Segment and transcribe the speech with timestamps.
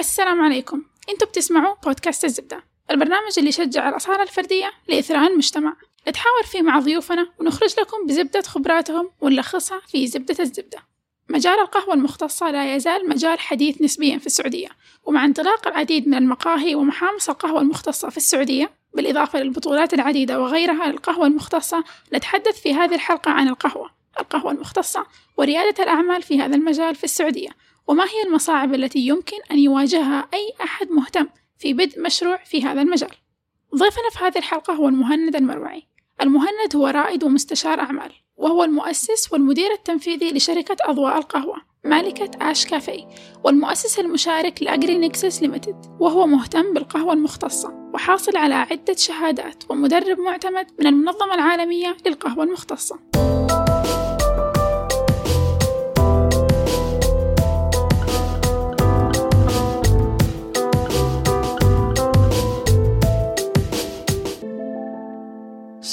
[0.00, 0.82] السلام عليكم.
[1.08, 5.76] أنتوا بتسمعوا بودكاست الزبدة البرنامج اللي يشجع الأصالة الفردية لإثراء المجتمع.
[6.08, 10.78] نتحاور فيه مع ضيوفنا ونخرج لكم بزبدة خبراتهم ونلخصها في زبدة الزبدة.
[11.28, 14.68] مجال القهوة المختصة لا يزال مجال حديث نسبيا في السعودية
[15.04, 21.26] ومع انطلاق العديد من المقاهي ومحامص القهوة المختصة في السعودية بالإضافة للبطولات العديدة وغيرها للقهوة
[21.26, 23.90] المختصة نتحدث في هذه الحلقة عن القهوة
[24.20, 25.06] القهوة المختصة
[25.36, 27.50] وريادة الأعمال في هذا المجال في السعودية.
[27.90, 31.26] وما هي المصاعب التي يمكن أن يواجهها أي أحد مهتم
[31.58, 33.10] في بدء مشروع في هذا المجال؟
[33.74, 35.82] ضيفنا في هذه الحلقة هو المهند المروعي.
[36.22, 43.06] المهند هو رائد ومستشار أعمال وهو المؤسس والمدير التنفيذي لشركة أضواء القهوة مالكة آش كافي
[43.44, 50.18] والمؤسس المشارك ل Agri Nexus Limited وهو مهتم بالقهوة المختصة وحاصل على عدة شهادات ومدرب
[50.18, 53.29] معتمد من المنظمة العالمية للقهوة المختصة.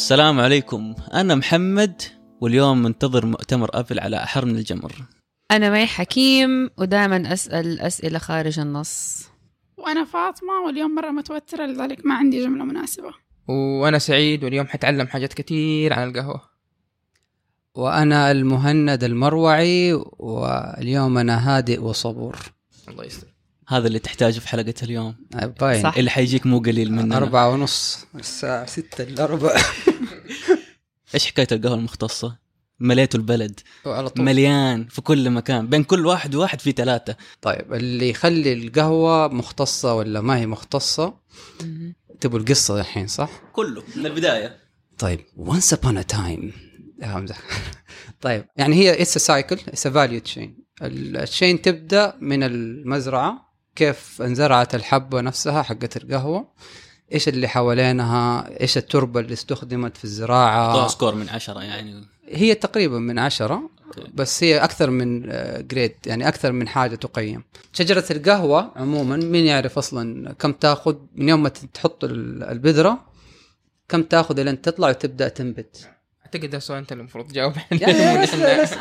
[0.08, 0.96] السلام عليكم.
[1.14, 2.02] أنا محمد
[2.42, 4.92] واليوم منتظر مؤتمر أبل على أحر من الجمر.
[5.52, 9.26] أنا مي حكيم ودائما أسأل أسئلة خارج النص.
[9.78, 13.12] وأنا فاطمة واليوم مرة متوترة لذلك ما عندي جملة مناسبة.
[13.48, 16.42] وأنا سعيد واليوم حتعلم حاجات كتير عن القهوة.
[17.76, 22.36] وأنا المهند المروعي واليوم أنا هادئ وصبور.
[22.88, 23.37] الله يستر.
[23.68, 25.16] هذا اللي تحتاجه في حلقة اليوم.
[25.60, 25.98] باين صح.
[25.98, 27.18] اللي حيجيك مو قليل مننا.
[27.18, 28.06] أربعة ونص.
[28.16, 29.56] الساعة ستة إلا ربع.
[31.14, 32.38] إيش حكاية القهوة المختصة؟
[32.80, 33.60] مليتوا البلد.
[33.86, 34.26] على طول.
[34.26, 35.68] مليان في كل مكان.
[35.68, 37.16] بين كل واحد وواحد في ثلاثة.
[37.42, 41.14] طيب اللي يخلي القهوة مختصة ولا ما هي مختصة؟
[42.20, 44.58] تبوا القصة الحين صح؟ كله من البداية.
[44.98, 46.52] طيب once upon a time.
[48.22, 50.50] طيب يعني هي cycle it's a value chain.
[50.82, 53.47] ال chain تبدأ من المزرعة
[53.78, 56.48] كيف انزرعت الحبه نفسها حقت القهوة
[57.14, 60.68] إيش اللي حوالينها إيش التربة اللي استخدمت في الزراعة.
[60.68, 62.06] أعطوها score من عشرة يعني.
[62.30, 63.70] هي تقريبا من عشرة
[64.14, 65.22] بس هي أكثر من
[65.68, 67.44] grade يعني أكثر من حاجة تقيم.
[67.74, 73.00] شجرة القهوة عموما مين يعرف أصلا كم تأخذ؟ من يوم ما تحط ال- البذرة
[73.90, 75.90] كم تأخذ لين تطلع وتبدأ تنبت؟
[76.26, 78.74] أعتقد ده سؤال أنت المفروض تجاوب يعني بس بس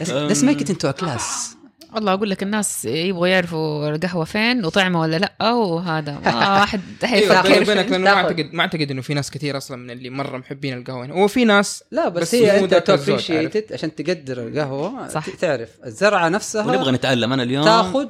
[0.00, 1.56] بس بس make it into class
[1.94, 5.52] والله أقول لك الناس يبغوا يعرفوا القهوة فين وطعمه ولا لأ.
[5.52, 8.10] وهذا ما واحد أيوه بيني حيفكر وبينك لأنه ما.
[8.10, 11.04] اعتقد ما أعتقد إنه في ناس كثير أصلا من اللي مرة محبين القهوة.
[11.04, 13.94] هنا هو في ناس لا بس, بس هي مو أنت ذاك الزود، ت appreciate عشان
[13.94, 15.30] تقدر القهوة صح.
[15.30, 15.68] تعرف.
[15.86, 17.32] الزرعة نفسها ونبغى نتعلم.
[17.32, 18.06] أنا اليوم تاخذ.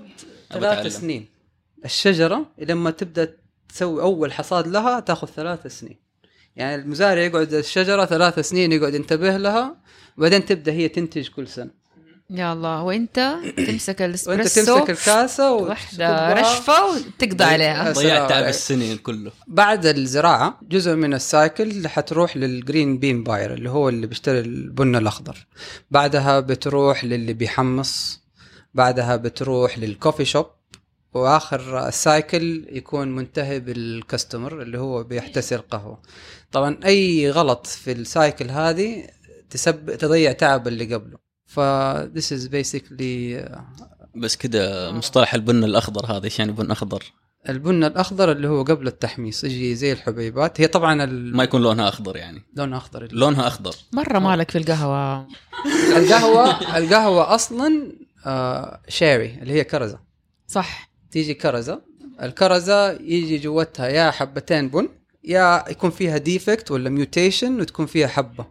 [0.53, 1.29] ثلاث سنين.
[1.85, 3.35] الشجرة لما تبدأ
[3.69, 5.97] تسوي أول حصاد لها تاخذ ثلاث سنين.
[6.57, 9.77] يعني المزارع يقعد الشجرة ثلاث سنين يقعد ينتبه لها
[10.19, 11.82] وبعدين تبدأ هي تنتج كل سنة.
[12.31, 12.83] يا الله.
[12.83, 17.93] وانت تمسك وانت الاسبريسو تمسك الكاسة واحدة رشفة وتقضى عليها.
[17.93, 18.45] ضيعت تعب.
[18.45, 19.33] السنين كله.
[19.47, 24.41] بعد الزراعة جزء من ال cycle حتروح لل green bean buyer اللي هو اللي بيشتري
[24.41, 25.47] البن الأخضر.
[25.91, 28.23] بعدها بتروح للي بيحمص.
[28.75, 30.47] بعدها بتروح لل coffee shop
[31.15, 36.03] وآخر ال cycle يكون منتهي بال customer اللي هو بيحتسي القهوة.
[36.53, 39.07] طبعا أي غلط في ال cycle هذه
[39.51, 41.22] تسب تضيع تعب اللي قبله.
[41.53, 41.61] ف
[42.15, 43.43] this is basically
[44.17, 47.13] بس كده مصطلح البن الأخضر هذا إيش يعني بن أخضر؟
[47.49, 52.17] البن الأخضر اللي هو قبل التحميص يجي زي الحبيبات هي طبعا ما يكون لونها أخضر
[52.17, 52.43] يعني.
[52.57, 53.09] لونها أخضر.
[53.13, 53.75] لونها أخضر.
[53.93, 55.29] مرة مالك في القهوة.
[55.99, 57.93] القهوة القهوة أصلا
[58.27, 60.01] آه cherry اللي هي كرزة.
[60.49, 60.91] صح.
[61.11, 61.83] تيجي كرزة
[62.23, 64.89] الكرزة يجي جوتها يا حبتين بن
[65.25, 68.47] يا يكون فيها defect ولا mutation وتكون فيها حبة.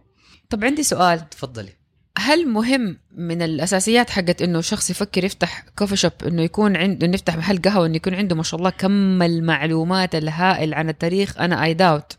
[0.50, 1.28] طب عندي سؤال.
[1.30, 1.81] تفضلي.
[2.18, 7.14] هل مهم من الأساسيات حقت إنه شخص يفكر يفتح coffee shop إنه يكون عنده إنه
[7.14, 11.64] يفتح محل قهوة إنه يكون عنده ما شاء الله كم المعلومات الهائل عن التاريخ؟ أنا
[11.64, 12.16] اي داوت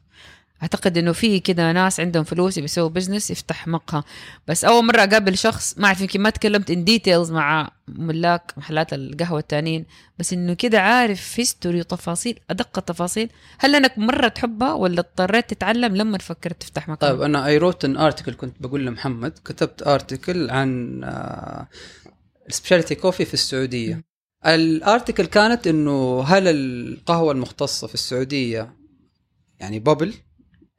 [0.64, 4.04] أعتقد إنه في كده ناس عندهم فلوس بيسووا business يفتح مقهى.
[4.48, 8.94] بس أول مرة أقابل شخص ما أعرف يمكن ما تكلمت in details مع ملاك محلات
[8.94, 9.86] القهوة التانيين
[10.20, 13.30] بس إنه كده عارف history وتفاصيل أدق التفاصيل.
[13.60, 17.86] هل أنك مرة تحبها ولا اضطريت تتعلم لما فكرت تفتح مقهى؟ طيب أنا I wrote
[17.86, 21.02] an article كنت بقول لمحمد كتبت article عن
[22.50, 24.04] specialty coffee في السعودية.
[24.46, 28.74] ال article كانت إنه هل القهوة المختصة في السعودية
[29.60, 30.14] يعني bubble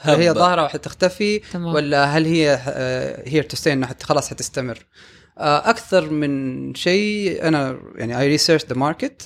[0.00, 0.32] هل هي.
[0.32, 1.74] ظاهرة وحتختفي تمام.
[1.74, 2.60] ولا هل هي
[3.26, 4.86] here to stay انها حت- خلاص حتستمر؟
[5.38, 9.22] آه، أكثر من شيء أنا يعني I research the market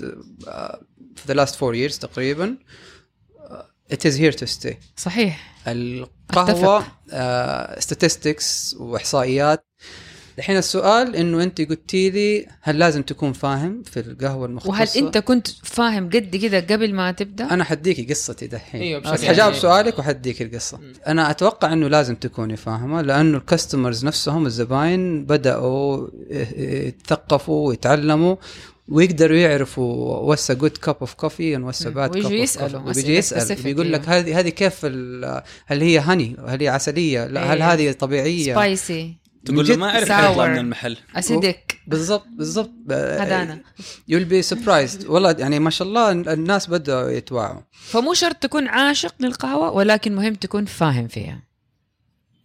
[1.17, 2.57] في the last four years تقريبا.
[3.93, 5.55] it is here to stay صحيح.
[5.69, 6.85] القهوة
[7.81, 9.65] statistics وإحصائيات
[10.39, 15.19] الحين السؤال إنه أنت قلتي لي هل لازم تكون فاهم في القهوة المختصة؟ وهل أنت
[15.19, 18.81] كنت فاهم قد كده قبل ما تبدأ؟ أنا حديكي قصتي دحين.
[18.81, 19.63] أيوة، بس حجاوب يعني.
[19.63, 20.79] سؤالك وحديك القصة.
[21.07, 26.09] أنا أتوقع إنه لازم تكوني فاهمة لأنه ال customers نفسهم الزباين بدأوا
[26.57, 28.37] يتثقفوا ويتعلموا
[28.89, 33.93] ويقدروا يعرفوا what's good cup of coffee what's bad cup coffee أسئلة ويجي يسأل بيقول
[33.93, 34.19] لك أيوة.
[34.21, 37.73] هذه هذه كيف ال- هل هي honey هل هي عسلية؟ لا هل أيوة.
[37.73, 40.13] هذه طبيعية؟ spicy تقول له ما أعرف.
[40.13, 40.97] حيطلع من المحل.
[41.17, 41.79] acidic.
[41.87, 42.71] بالضبط بالضبط.
[42.91, 43.61] هذا أنا
[44.09, 49.15] you'll be surprised والله يعني ما شاء الله الناس بدأوا يتوعوا فمو شرط تكون عاشق
[49.21, 51.43] للقهوة ولكن مهم تكون فاهم فيها.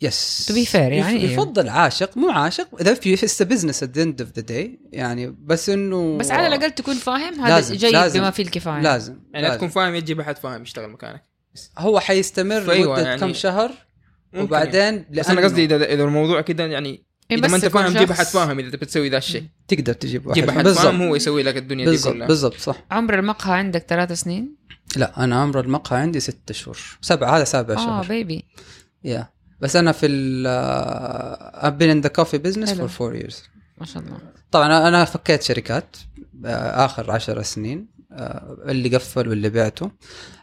[0.01, 1.31] Yes To be fair يعني، أيوه.
[1.31, 2.68] يفضل عاشق مو عاشق.
[2.81, 6.72] إذا في it's business at end of the day يعني بس إنه بس على الأقل
[6.72, 8.19] تكون فاهم هذا لازم- جيد لازم.
[8.19, 8.81] بما فيه الكفاية.
[8.81, 9.56] لازم, يعني لا لازم.
[9.57, 11.24] تكون فاهم يجيب احد فاهم يشتغل مكانك.
[11.78, 13.72] هو حيستمر لمدة يعني- كم شهر؟
[14.35, 18.12] وبعدين بس أنا قصدي اذا إذا الموضوع كده يعني إيه إذا ما أنت فاهم جيب
[18.12, 19.44] أحد فاهم إذا تبي تسوي ذا الشيء.
[19.68, 20.39] تقدر تجيب واحد.
[20.39, 22.27] جيب أحد فاهم هو يسوي لك الدنيا دي بالضبط كلها.
[22.27, 22.75] بالضبط صح.
[22.91, 24.56] عمر المقهى عندك ثلاث سنين؟
[24.95, 26.77] لا أنا عمر المقهى عندي ست شهور.
[27.01, 28.45] سبعة هذا سابع آه شهر baby
[29.03, 30.47] Yeah بس أنا في ال
[31.53, 33.35] I've been in the coffee business for four years.
[33.77, 34.18] ما شاء الله.
[34.51, 35.97] طبعا أنا فكيت شركات
[36.45, 37.80] آه، آخر عشر سنين.
[37.80, 37.93] آه،
[38.69, 39.92] اللي قفل واللي بعته.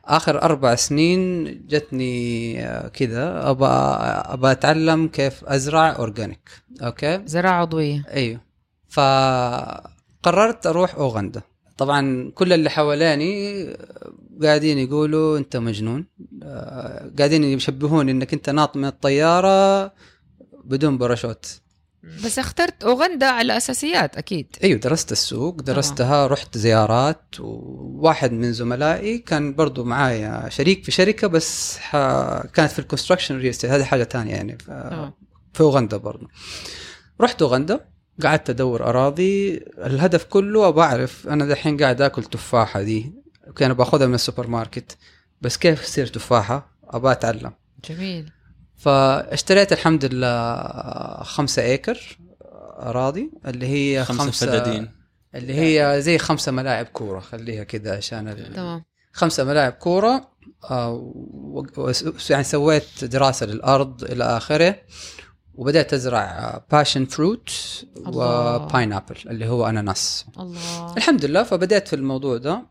[0.04, 3.50] آخر أربع سنين جتني آه، كذا.
[3.50, 3.66] ابى
[4.34, 6.50] ابى أتعلم كيف أزرع organic.
[6.82, 8.04] okay؟ زراعة عضوية.
[8.08, 8.40] أيوه.
[8.88, 11.42] فقررت أروح أوغندا.
[11.78, 13.66] طبعا كل اللي حواليني
[14.42, 16.06] قاعدين يقولوا أنت مجنون.
[16.42, 19.92] آه، قاعدين يشبهوني إنك أنت ناط من الطيارة
[20.64, 21.60] بدون باراشوت.
[22.24, 24.56] بس اخترت أوغندا على أساسيات أكيد.
[24.64, 31.26] أيوه درست السوق درستها رحت زيارات وواحد من زملائي كان برضو معايا شريك في شركة
[31.26, 31.96] بس ح...
[32.54, 34.70] كانت في ال construction real هذه حاجة تانية يعني ف...
[34.70, 35.14] آه.
[35.52, 36.28] في أوغندا برضو.
[37.20, 37.80] رحت أوغندا
[38.22, 43.12] قعدت أدور أراضي الهدف كله أبغى اعرف أنا دحين قاعد آكل تفاحة دي
[43.46, 44.96] okay أنا باخذها من السوبر ماركت
[45.40, 47.52] بس كيف تصير تفاحة؟ أبغى أتعلم.
[47.88, 48.32] جميل.
[48.80, 50.56] فاشتريت الحمد لله
[51.22, 52.18] خمسة acre
[52.82, 54.90] أراضي اللي هي خمسة خمسة فدادين
[55.34, 58.52] اللي هي زي خمسة ملاعب كورة خليها كذا عشان.
[58.54, 60.30] تمام خمسة ملاعب كورة
[60.70, 61.12] آه،.
[62.30, 64.76] يعني سويت دراسة للأرض إلى آخره
[65.54, 67.50] وبدأت أزرع passion fruit
[67.96, 68.56] الله.
[68.56, 72.62] و pineapple اللي هو أناناس الله الحمد لله فبدأت في الموضوع ده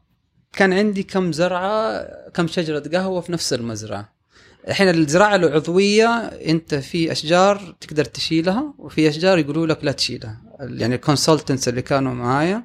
[0.53, 4.18] كان عندي كم زرعة كم شجرة قهوة في نفس المزرعة
[4.67, 10.41] الحين الزراعة العضوية أنت في أشجار تقدر تشيلها وفي أشجار يقولوا لك لا تشيلها.
[10.59, 12.63] يعني الكونسلتنتس اللي كانوا معايا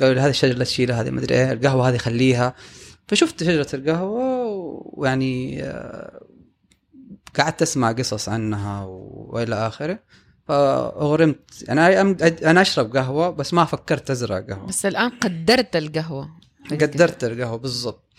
[0.00, 2.54] قالوا لي هذه الشجرة لا تشيلها هذه مدري إيه القهوة هذه خليها.
[3.08, 4.46] فشفت شجرة القهوة
[4.92, 6.20] ويعني آه،
[7.38, 9.98] قعدت أسمع قصص عنها وإلى آخره.
[10.48, 12.00] فأغرمت أنا
[12.50, 14.66] أنا أشرب قهوة بس ما فكرت أزرع قهوة.
[14.66, 16.30] بس الآن قدرت القهوة.
[16.70, 18.12] قدرت القهوة بالضبط.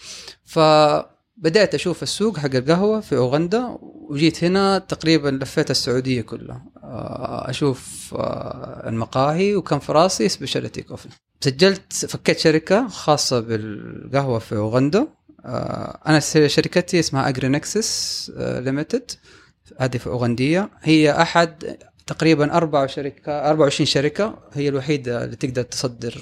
[1.38, 6.66] فبدأت أشوف السوق حق القهوة في أوغندا وجيت هنا تقريبا لفيت السعودية كلها.
[6.84, 11.10] آه، أشوف آه، المقاهي وكان في راسي specialty coffee
[11.42, 15.08] سجلت فكيت شركة خاصة بالقهوة في أوغندا.
[15.46, 19.12] آه، أنا شركتي اسمها Agri Nexus Limited
[19.78, 20.70] هذه في أوغندية.
[20.82, 24.40] هي أحد تقريبا أربع شركة 24 شركة.
[24.54, 26.18] هي الوحيدة اللي تقدر تصدر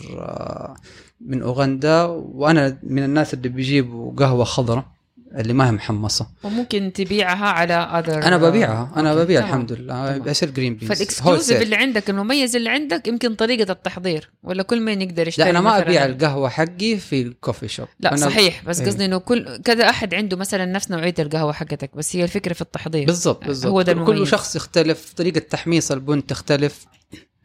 [1.22, 2.04] من أوغندا.
[2.04, 4.95] وأنا من الناس اللي بيجيبوا قهوة خضراء.
[5.36, 9.54] اللي ما هي محمصة وممكن تبيعها على other أنا ببيعها أنا okay، ببيع تمام.
[9.54, 10.18] الحمد لله.
[10.18, 14.64] بصير green beans ف ال exclusive اللي عندك المميز اللي عندك يمكن طريقة التحضير ولا
[14.64, 18.10] كل من يقدر يشتري لا أنا ما أبيع القهوة حقي في ال coffee shop لا
[18.10, 18.88] أنا صحيح بس إيه.
[18.88, 22.62] قصدي إنه كل كذا أحد عنده مثلا نفس نوعية القهوة حقتك بس هي الفكرة في
[22.62, 24.20] التحضير بالضبط بالضبط هو ده كل- المميز.
[24.20, 26.86] كل شخص يختلف طريقة تحميص البن تختلف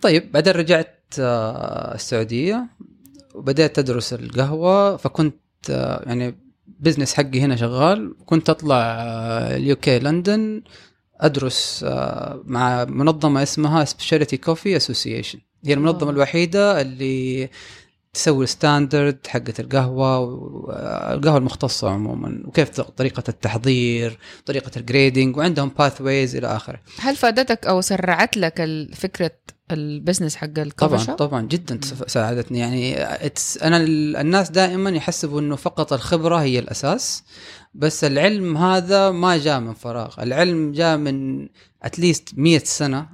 [0.00, 2.66] طيب بعدين رجعت آه، السعودية
[3.34, 5.34] وبدأت أدرس القهوة فكنت
[5.70, 6.49] آه، يعني
[6.80, 8.14] business حقي هنا شغال.
[8.26, 8.76] كنت أطلع
[9.56, 10.62] ال UK لندن
[11.20, 16.12] أدرس آه، مع منظمة اسمها Specialty Coffee Association هي المنظمة آه.
[16.12, 17.48] الوحيدة اللي
[18.14, 26.00] تسوي standard حقة القهوة والقهوة المختصة عموما وكيف طريقة التحضير طريقة ال grading وعندهم path
[26.00, 26.80] إلى آخره.
[26.98, 29.30] هل فادتك أو سرعت لك فكرة
[29.72, 32.58] ال business حق ال coffee طبعا shop؟ طبعا جدا ساعدتني.
[32.58, 32.96] يعني
[33.62, 37.24] أنا ال- الناس دائما يحسبوا إنه فقط الخبرة هي الأساس
[37.74, 40.14] بس العلم هذا ما جاء من فراغ.
[40.22, 41.48] العلم جاء من
[41.82, 43.06] at least 100 سنة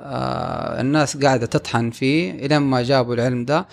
[0.00, 2.30] آه الناس قاعدة تطحن فيه.
[2.32, 3.66] إلين ما جابوا العلم ده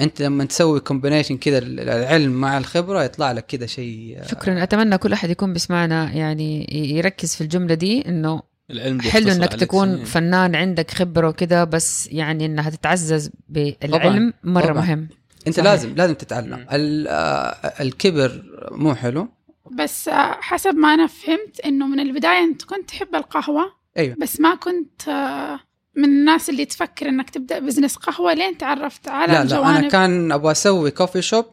[0.00, 4.62] أنت لما تسوي كومبينيشن كذا ال- العلم مع الخبرة يطلع لك كذا شيء آه، شكرا.
[4.62, 9.92] أتمنى كل أحد يكون بيسمعنا يعني يركز في الجملة دي إنه العلم حلو إنك تكون
[9.94, 10.04] سنين.
[10.04, 14.80] فنان عندك خبرة وكده بس يعني إنها تتعزز بالعلم مرة طبعاً.
[14.80, 15.08] مهم.
[15.46, 15.70] أنت صحيح.
[15.70, 16.66] لازم لازم تتعلم.
[16.70, 19.28] آه، الكبر مو حلو.
[19.72, 24.16] بس آه، حسب ما أنا فهمت إنه من البداية أنت كنت تحب القهوة أيوه.
[24.20, 25.60] بس ما كنت آه،
[25.96, 28.34] من الناس اللي تفكر إنك تبدأ business قهوة.
[28.34, 31.44] لين تعرفت على لا لا أنا كان أبغى أسوي coffee shop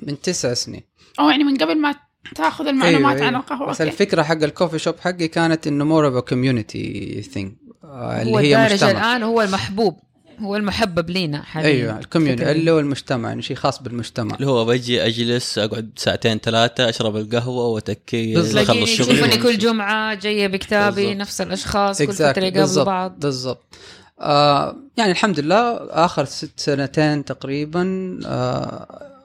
[0.00, 0.82] من تسع سنين.
[1.20, 1.94] أو يعني من قبل ما
[2.34, 3.40] تاخذ المعلومات أيوة، عن أيوة.
[3.44, 3.92] القهوة بس okay.
[3.92, 7.52] الفكرة حق ال coffee shop حقي كانت إنه more of community thing
[7.84, 9.96] اللي هي مجتمع الآن هو المحبوب
[10.40, 12.50] هو المحبب لينا حاليا أيوه ال community.
[12.50, 17.16] اللي هو المجتمع يعني شيء خاص بالمجتمع اللي هو بجي أجلس أقعد ساعتين ثلاثة أشرب
[17.16, 18.40] القهوة وأتكي.
[18.40, 19.58] أخلص شغلي يشوفوني كل.
[19.58, 21.20] جمعة جاية بكتابي بالضبط.
[21.20, 22.12] نفس الأشخاص كل.
[22.12, 23.74] فترة يقابلوا بالضبط بعض بالضبط
[24.20, 29.15] آه يعني الحمد لله آخر ست سنتين تقريبا آه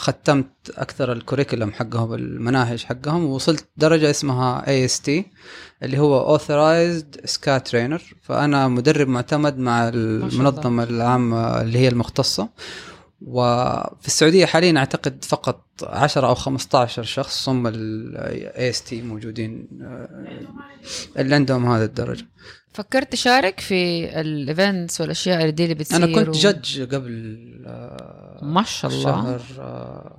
[0.00, 5.26] ختمت أكثر ال curriculum حقهم المناهج حقهم ووصلت درجة اسمها AST
[5.82, 12.48] اللي هو authorized SCA trainer فأنا مدرب معتمد مع المنظمة العامة اللي هي المختصة.
[13.22, 20.08] وفي السعودية حاليا أعتقد فقط 10 أو 15 شخص هم ال AST موجودين آه،
[21.20, 22.26] اللي عندهم هذا الدرجة.
[22.72, 27.36] فكرت تشارك في ال events والأشياء اللي دي اللي بتصير أنا كنت و- judge قبل
[27.66, 29.02] آه، ما شاء الله.
[29.02, 30.18] شهر آه،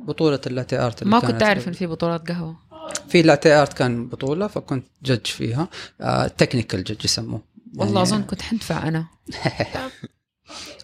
[0.00, 1.68] بطولة ال latte art اللي ما كنت اعرف.
[1.68, 2.56] إن في بطولات قهوة؟
[3.08, 5.68] في latte art كان بطولة فكنت judge فيها.
[6.38, 7.42] technical judge يسموه.
[7.76, 9.06] والله يعني اظن كنت حندفع أنا.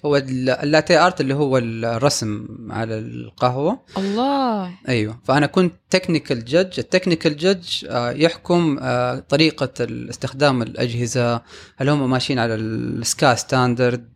[0.05, 3.79] هو ال- ال latte art اللي هو الرسم على القهوة.
[3.99, 4.71] الله.
[4.89, 5.19] أيوه.
[5.25, 7.87] فأنا كنت technical judge ال technical judge
[8.23, 9.71] يحكم آه، طريقة
[10.11, 11.43] استخدام الأجهزة.
[11.77, 14.07] هل هم ماشيين على ال SCA standard؟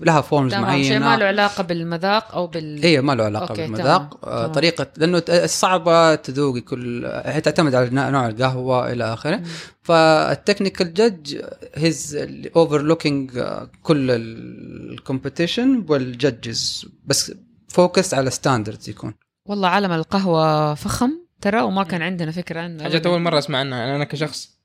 [0.00, 1.06] لها forms تمام شيء معينة.
[1.06, 4.18] ما له علاقة بالمذاق أو بال إيه ما له علاقة okay، بالمذاق.
[4.20, 4.52] تمام، تمام.
[4.52, 9.42] طريقة لأنه صعبة تذوقي كل هي تعتمد على نوع القهوة إلى آخره.
[9.82, 11.42] ف ال technical judge
[11.74, 13.44] he's overlooking
[13.82, 17.32] كل ال competition و ال judges بس
[17.68, 19.14] focus على standards يكون.
[19.46, 21.10] والله عالم القهوة فخم
[21.40, 23.10] ترى وما كان عندنا فكرة عنه حاجات أبداً.
[23.10, 24.56] اول مرة أسمع عنها يعني أنا كشخص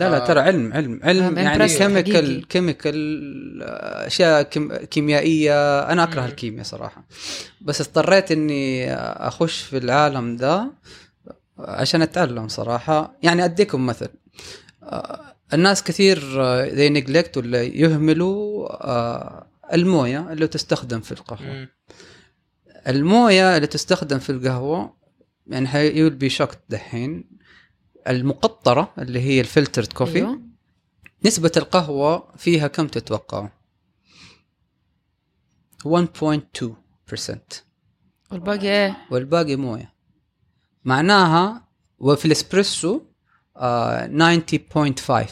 [0.00, 0.26] لا لا آه.
[0.26, 2.40] ترى علم علم علم I'm يعني chemical حقيقي.
[2.40, 3.62] كيميكال
[4.06, 6.26] أشياء كيم- كيميائية أنا أكره مم.
[6.26, 7.04] الكيمياء صراحة
[7.60, 10.66] بس اضطريت إني أخش في العالم ذا
[11.58, 14.08] عشان أتعلم صراحة يعني أديكم مثل
[14.82, 15.20] آه،
[15.54, 16.42] الناس كثير
[16.74, 21.68] ذي neglect ولا يهملوا آه، الموية اللي تستخدم في القهوة مم.
[22.90, 24.96] المويه اللي تستخدم في القهوة
[25.46, 27.24] يعني you'll be shocked دحين.
[28.08, 30.40] المقطرة اللي هي ال filtered coffee أيوه.
[31.24, 33.48] نسبة القهوة فيها كم تتوقعوا؟
[35.84, 36.70] 1.2%
[38.30, 39.94] والباقي إيه؟ والباقي موية.
[40.84, 41.68] معناها
[41.98, 43.00] وفي الإسبريسو
[43.56, 45.30] آه 90.5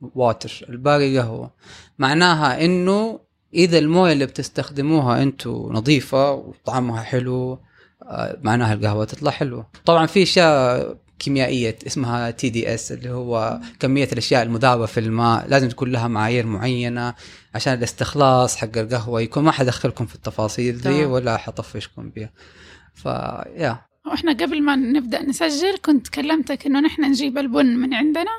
[0.00, 1.54] water الباقي قهوة.
[1.98, 3.25] معناها إنه
[3.56, 7.58] إذا الموية اللي بتستخدموها أنتم نظيفة وطعمها حلو
[8.02, 9.66] آه معناها القهوة تطلع حلوة.
[9.84, 15.92] طبعا في أشياء كيميائية اسمها TDS اللي هو كمية الأشياء المذابة في الماء لازم تكون
[15.92, 17.14] لها معايير معينة
[17.54, 21.04] عشان الاستخلاص حق القهوة يكون ما حدخلكم في التفاصيل دي.
[21.04, 22.30] ولا حطفشكم بيها.
[22.94, 28.30] فيا وإحنا قبل ما نبدأ نسجل كنت كلمتك إنه نحن نجيب البن من عندنا.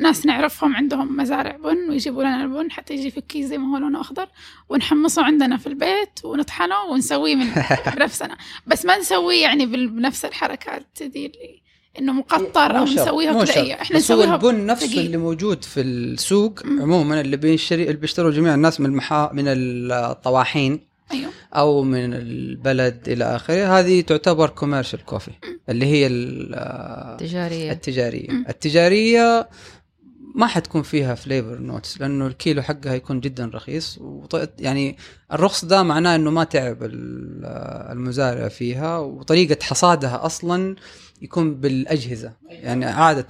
[0.00, 3.78] ناس نعرفهم عندهم مزارع بن ويجيبوا لنا البن حتى يجي في الكيس زي ما هو
[3.78, 4.28] لونه أخضر
[4.68, 7.46] ونحمصه عندنا في البيت ونطحنه ونسويه من
[7.96, 11.68] بنفسنا بس ما نسويه يعني بنفس الحركات دي اللي
[11.98, 13.56] إنه مقطر أو نسويها.
[13.56, 15.06] إيه، إحنا نسويها البن نفسه ثقيل.
[15.06, 16.66] اللي موجود في السوق.
[16.66, 21.30] عموما اللي بيشتري اللي بيشتروا جميع الناس من المحا من الطواحين أيوه.
[21.54, 23.78] أو من البلد إلى آخره.
[23.78, 25.30] هذه تعتبر commercial coffee
[25.68, 27.72] اللي هي ال- تجارية.
[27.72, 28.30] التجارية.
[28.30, 28.44] مم.
[28.48, 29.48] التجارية
[30.34, 33.98] ما حتكون فيها flavor notes لأنه الكيلو حقها يكون جدا رخيص.
[34.00, 34.50] وط...
[34.58, 34.96] يعني
[35.32, 37.44] الرخص ده معناه إنه ما تعب ال-
[37.92, 38.98] المزارع فيها.
[38.98, 40.76] وطريقة حصادها أصلا
[41.22, 42.32] يكون بالأجهزة.
[42.48, 43.26] يعني عادة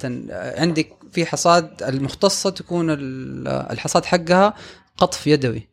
[0.57, 4.53] عندك في حصاد المختصة تكون ال- الحصاد حقها
[4.97, 5.67] قطف يدوي.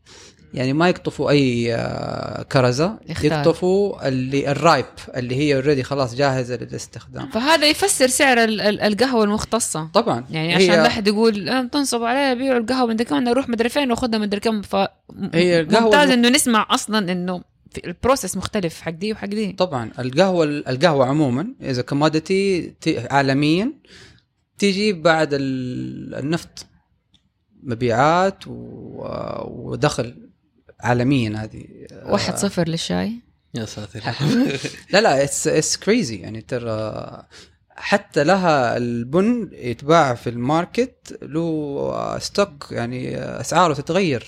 [0.56, 3.32] يعني ما يقطفوا أي آه، كرزة يختار.
[3.32, 4.84] يقطفوا اللي ال ripe
[5.16, 7.28] اللي هي already خلاص جاهزة للاستخدام.
[7.30, 9.90] فهذا يفسر سعر ال- ال- القهوة المختصة.
[9.94, 10.24] طبعا.
[10.30, 13.90] يعني عشان لا احد يقول آه، تنصب عليها بيعوا القهوة من كمان أروح مدري فين
[13.90, 14.76] واخذها مدري كم ف
[15.34, 17.42] هي القهوة ممتاز إنه نسمع أصلا إنه
[17.84, 19.52] ال process مختلف حق دي وحق دي.
[19.52, 19.90] طبعا.
[19.98, 22.72] القهوة القهوة عموما as a commodity
[23.10, 23.72] عالميا
[24.58, 26.66] تيجي بعد ال- النفط
[27.62, 29.06] مبيعات و-
[29.48, 30.25] ودخل.
[30.80, 31.64] عالميا هذه.
[32.04, 33.12] واحد صفر للشاي.
[33.54, 34.00] يا ساتر.
[34.92, 37.26] لا لا it's it's crazy يعني ترى
[37.78, 44.24] حتى لها البن يتباع في ال market له stock يعني أسعاره تتغير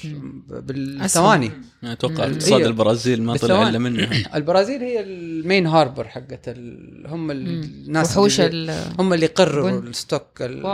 [0.49, 1.51] بالثواني
[1.85, 2.25] أتوقع.
[2.25, 3.69] اقتصاد البرازيل ما طلع.
[3.69, 7.05] إلا منها البرازيل هي ال main harbor حقت ال...
[7.07, 7.31] هم.
[7.31, 9.71] الناس وحوش اللي ال- هم اللي يقرروا.
[9.71, 10.65] ال stock ال...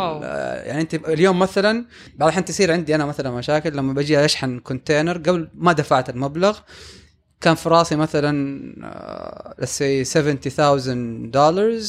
[0.66, 5.18] يعني أنت اليوم مثلا بعض الأحيان تصير عندي أنا مثلا مشاكل لما باجي أشحن container
[5.18, 6.58] قبل ما دفعت المبلغ
[7.40, 8.34] كان في رأسي مثلا
[9.60, 10.88] let's say 70000
[11.32, 11.80] دولار آه،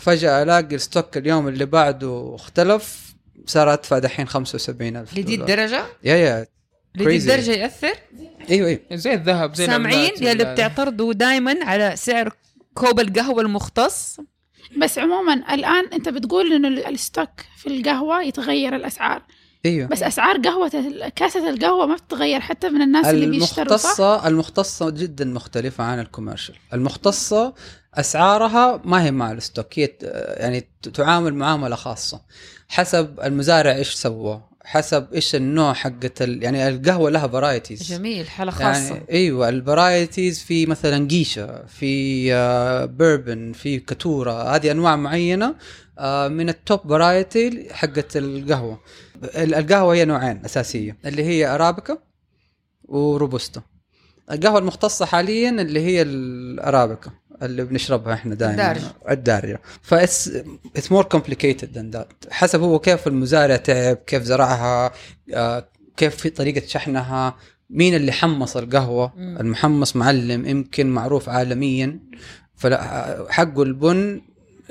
[0.00, 3.14] فجأة ألاقي الستوك اليوم اللي بعده اختلف
[3.46, 5.34] صار ادفع دحين 75000 لدي.
[5.34, 6.46] الدرجه يا يا.
[6.96, 7.16] لدي.
[7.16, 7.92] الدرجه يأثر؟
[8.50, 8.80] إيوه إيوه.
[8.92, 12.32] زي الذهب زي سامعين؟ يا اللي ال- بتعترضوا دائما على سعر
[12.74, 14.16] كوب القهوة المختص.
[14.82, 19.22] بس عموما الآن أنت بتقول إنه ال- الستوك في القهوة يتغير الأسعار.
[19.66, 19.88] إيوه.
[19.88, 24.28] بس أسعار قهوة ال- كاسة القهوة ما بتتغير حتى من الناس اللي بيشتروا صح؟ المختصة
[24.28, 26.54] المختصة جدا مختلفة عن ال commercial.
[26.72, 27.54] المختصة
[27.96, 29.88] أسعارها ما هي مع ال stock هي
[30.36, 32.20] يعني تعامل معاملة خاصة.
[32.68, 36.42] حسب المزارع إيش سوى حسب إيش النوع حقت ال...
[36.42, 38.94] يعني القهوة لها varieties جميل حالة خاصة.
[38.94, 45.54] يعني أيوه ال varieties في مثلا Geisha في آه، Bourbon في Caturra هذه أنواع معينة
[45.98, 48.80] آه، من ال top variety حقت القهوة.
[49.24, 51.98] ال- القهوة هي نوعين أساسية اللي هي ارابيكا
[52.84, 53.62] وروبوستا
[54.32, 57.10] القهوة المختصة حاليا اللي هي الارابيكا
[57.42, 58.92] اللي بنشربها إحنا دائما الدارجة.
[59.10, 59.60] الدارجة.
[59.82, 60.40] ف it's
[60.76, 64.92] it's more complicated than that حسب هو كيف المزارع تعب كيف زرعها
[65.34, 67.36] آه، كيف في طريقة شحنها
[67.70, 69.36] مين اللي حمص القهوة؟ مم.
[69.40, 72.00] المحمص معلم يمكن معروف عالميا.
[72.56, 74.22] فلا حقه البن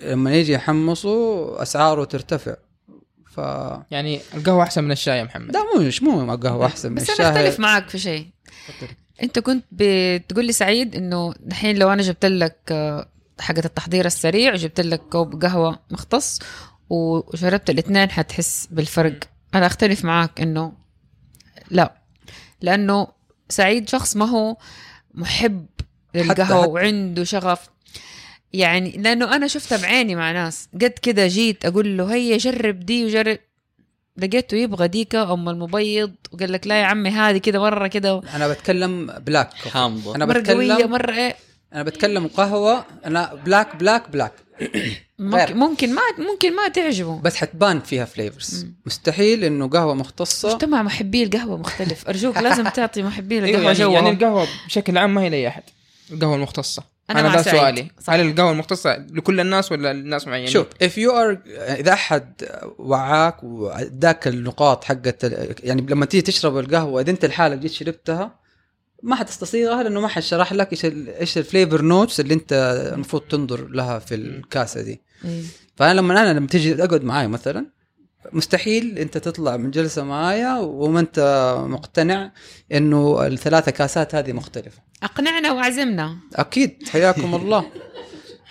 [0.04, 2.56] لما يجي يحمصه أسعاره ترتفع.
[3.32, 3.38] ف
[3.92, 5.54] يعني القهوة أحسن من الشاي يا محمد.
[5.54, 7.26] لا مو مش مو قهوه أحسن من بس الشاي.
[7.26, 8.28] أنا أختلف معك في شيء.
[9.24, 12.58] انت كنت بتقول لي سعيد انه الحين لو أنا جبت لك
[13.40, 16.40] حاجة التحضير السريع وجبت لك كوب قهوة مختص
[16.90, 19.20] وشربت الاثنين حتحس بالفرق.
[19.56, 20.74] أنا أختلف معاك إنه
[21.72, 22.02] لا
[22.62, 23.08] لأنه
[23.50, 24.58] سعيد شخص ما هو
[25.14, 25.66] محب
[26.16, 27.70] للقهوة وعنده شغف.
[28.54, 30.70] يعني لأنه أنا شفتها بعيني مع ناس.
[30.74, 33.38] قد كده جيت أقول له هيا جرب دي وجرب
[34.18, 38.48] لقيته يبغى ديكا أم المبيض وقال لك لا يا عمي هذه كده مرة كده أنا
[38.48, 40.16] بتكلم بلاك حامضة.
[40.16, 41.36] أنا مره قويه بتكلم مره إيه
[41.74, 44.32] أنا بتكلم قهوة أنا بلاك بلاك بلاك.
[45.20, 47.20] ممكن, ممكن ما ممكن ما تعجبه.
[47.22, 48.68] بس حتبان فيها فليفرز.
[48.86, 50.54] مستحيل إنه قهوة مختصة.
[50.54, 52.10] مجتمع محبي القهوة مختلف.
[52.10, 55.64] أرجوك لازم تعطي محبي القهوة يعني, جوهم يعني القهوة بشكل عام ما هي لأي أحد.
[56.12, 56.84] القهوة المختصة.
[57.10, 57.56] أنا, مع ده سعيد.
[57.60, 58.14] سؤالي صح.
[58.14, 61.38] هل القهوة المختصة لكل الناس ولا للناس معينين شوف if you are
[61.80, 62.44] إذا أحد
[62.80, 68.40] وعاك واداك النقاط حقت ال- يعني لما تيجي تشرب القهوة إذا أنت لحالك جيت شربتها
[69.04, 72.54] ما حتستصيغها لأنه ما حشرح لك إيش إيش ال flavor notes اللي أنت
[72.94, 75.42] المفروض تنظر لها في الكاسة دي إيه.
[75.76, 77.66] فأنا لما أنا لما تيجي اقعد معاي مثلا
[78.34, 81.20] مستحيل انت تطلع من جلسة معايا وما انت
[81.68, 82.32] مقتنع
[82.72, 84.82] انه الثلاثة كاسات هذه مختلفة.
[85.04, 86.88] أقنعنا واعزمنا أكيد.
[86.90, 87.66] حياكم الله.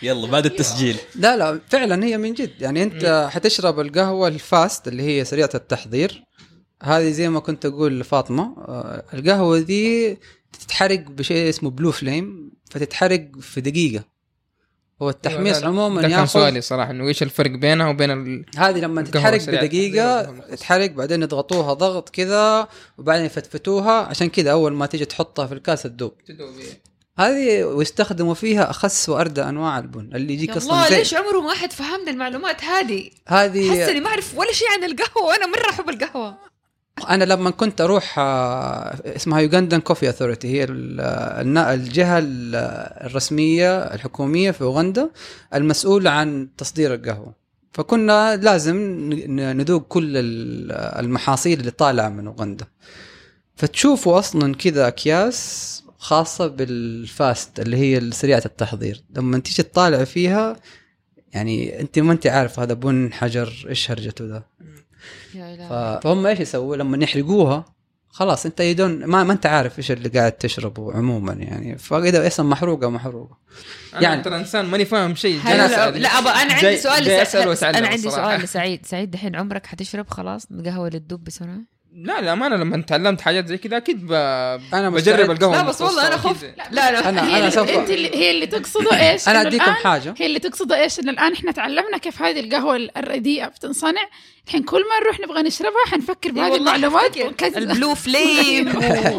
[0.03, 0.97] يلا بعد التسجيل.
[1.15, 2.51] لا لا فعلا هي من جد.
[2.61, 6.25] يعني انت حتشرب القهوة الفاست اللي هي سريعة التحضير.
[6.83, 10.19] هذه زي ما كنت أقول لفاطمة آه، القهوة دي
[10.61, 14.05] تتحرق بشيء اسمه بلو فليم فتتحرق في دقيقة.
[15.03, 18.45] هو التحميص ده- عموما ده كان ياخذ سؤالي صراحة إنه إيش الفرق بينها وبين ال...
[18.57, 20.23] هذه لما تتحرق بدقيقة.
[20.51, 23.93] تتحرق بعدين يضغطوها ضغط كذا وبعدين يفتفتوها.
[23.93, 26.13] عشان كذا أول ما تيجي تحطها في الكاس تذوب.
[27.19, 31.53] هذه ويستخدموا فيها أخس واردى أنواع البن اللي يجيك أصلا الله زي ليش عمره ما
[31.53, 35.89] أحد فهمني المعلومات هذه؟ هذه حسني ما أعرف ولا شيء عن القهوة وأنا مرة أحب
[35.89, 36.54] القهوة.
[36.99, 40.65] أنا لما كنت أروح آه، اسمها يوغندان كوفي اثوريتي هي
[41.75, 42.55] الجهة ال-
[43.07, 45.11] الرسمية الحكومية في أوغندا
[45.55, 47.35] المسؤوله عن تصدير القهوة.
[47.73, 48.77] فكنا لازم
[49.27, 52.67] ن- ندوق كل ال- المحاصيل اللي طالعة من أوغندا.
[53.57, 59.03] فتشوفوا أصلا كذا أكياس خاصة بال fast اللي هي سريعة التحضير.
[59.17, 60.57] لما تيجي تطالع فيها
[61.33, 64.43] يعني أنت ما أنت عارف هذا بن حجر إيش هرجته ذا.
[66.03, 67.65] فهم إيش يسووا؟ لما يحرقوها
[68.09, 71.79] خلاص أنت يدون ما, ما أنت عارف إيش اللي قاعد تشربه عموما يعني.
[71.79, 73.39] فإذا أصلا محروقة محروقة.
[73.95, 75.41] أنا يعني- ترى إنسان ماني فاهم شيء.
[75.45, 76.03] جاي لا, أسأل.
[76.03, 77.09] لا أبا أنا عندي سؤال
[77.77, 78.11] أنا عندي.
[78.11, 78.87] سؤال لسعيد.
[78.87, 81.59] سعيد دحين عمرك حتشرب خلاص؟ قهوة اللي تدوب بسرعة.
[81.97, 84.13] لا لا ما أنا لما تعلمت حاجات زي كذا أكيد ب...
[84.13, 85.31] أنا بجرب.
[85.31, 86.55] القهوة لا بس والله أنا أكيد.
[86.71, 89.65] لا لا أنا- هي أنا اللي سوف- أنت اللي هي اللي تقصده إيش؟ أنا أديكم
[89.73, 90.15] حاجة.
[90.19, 93.47] هي اللي تقصده إيش؟ إنه الآن إحنا تعلمنا كيف هذه القهوة الرديئة.
[93.49, 94.09] بتنصنع،
[94.47, 97.19] الحين كل ما نروح نبغى نشربها حنفكر بهذه والله المعلومات.
[97.19, 98.77] وكذا ال blue flame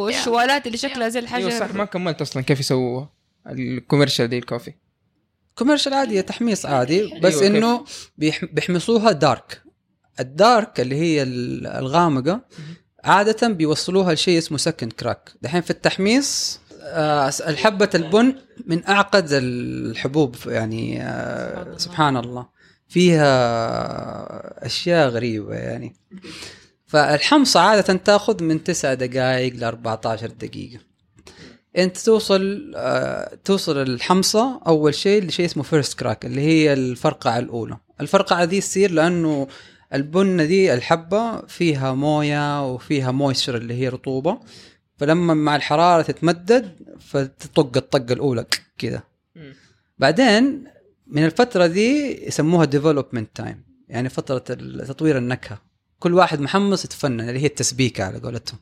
[0.00, 2.42] والشوالات اللي شكلها زي أيوه صح الحجر ما كملت أصلا.
[2.42, 3.04] كيف يسووا
[3.46, 4.72] ال commercial دي ال coffee.
[5.54, 7.02] commercial عادي تحميص عادي.
[7.22, 7.84] بس أيوة، كيف؟ إنه
[8.18, 9.62] بيح- بيحمصوها dark.
[10.20, 12.40] ال dark اللي هي ال- الغامقة
[13.04, 18.34] عادة بيوصلوها لشيء اسمه second crack دحين في التحميص آه، الحبة البن
[18.66, 22.46] من أعقد الحبوب يعني آه، سبحان الله.
[22.88, 25.96] فيها أشياء غريبة يعني.
[26.86, 30.80] فالحمصة عادة تاخذ من 9 دقائق ل 14 دقيقة.
[31.78, 37.76] أنت توصل آه توصل الحمصة أول شيء لشيء اسمه فيرست كراك اللي هي الفرقعة الأولى.
[38.00, 39.48] الفرقعة دي تصير لأنه
[39.94, 44.40] البنة دي الحبة فيها موية وفيها مويستر اللي هي رطوبة.
[44.96, 48.46] فلما مع الحرارة تتمدد فتطق الطقة الأولى
[48.78, 49.02] كذا.
[49.98, 50.64] بعدين
[51.06, 54.38] من الفترة دي يسموها development time يعني فترة
[54.88, 55.62] تطوير النكهة.
[55.98, 58.58] كل واحد محمص يتفنن اللي هي التسبيكة على قولتهم.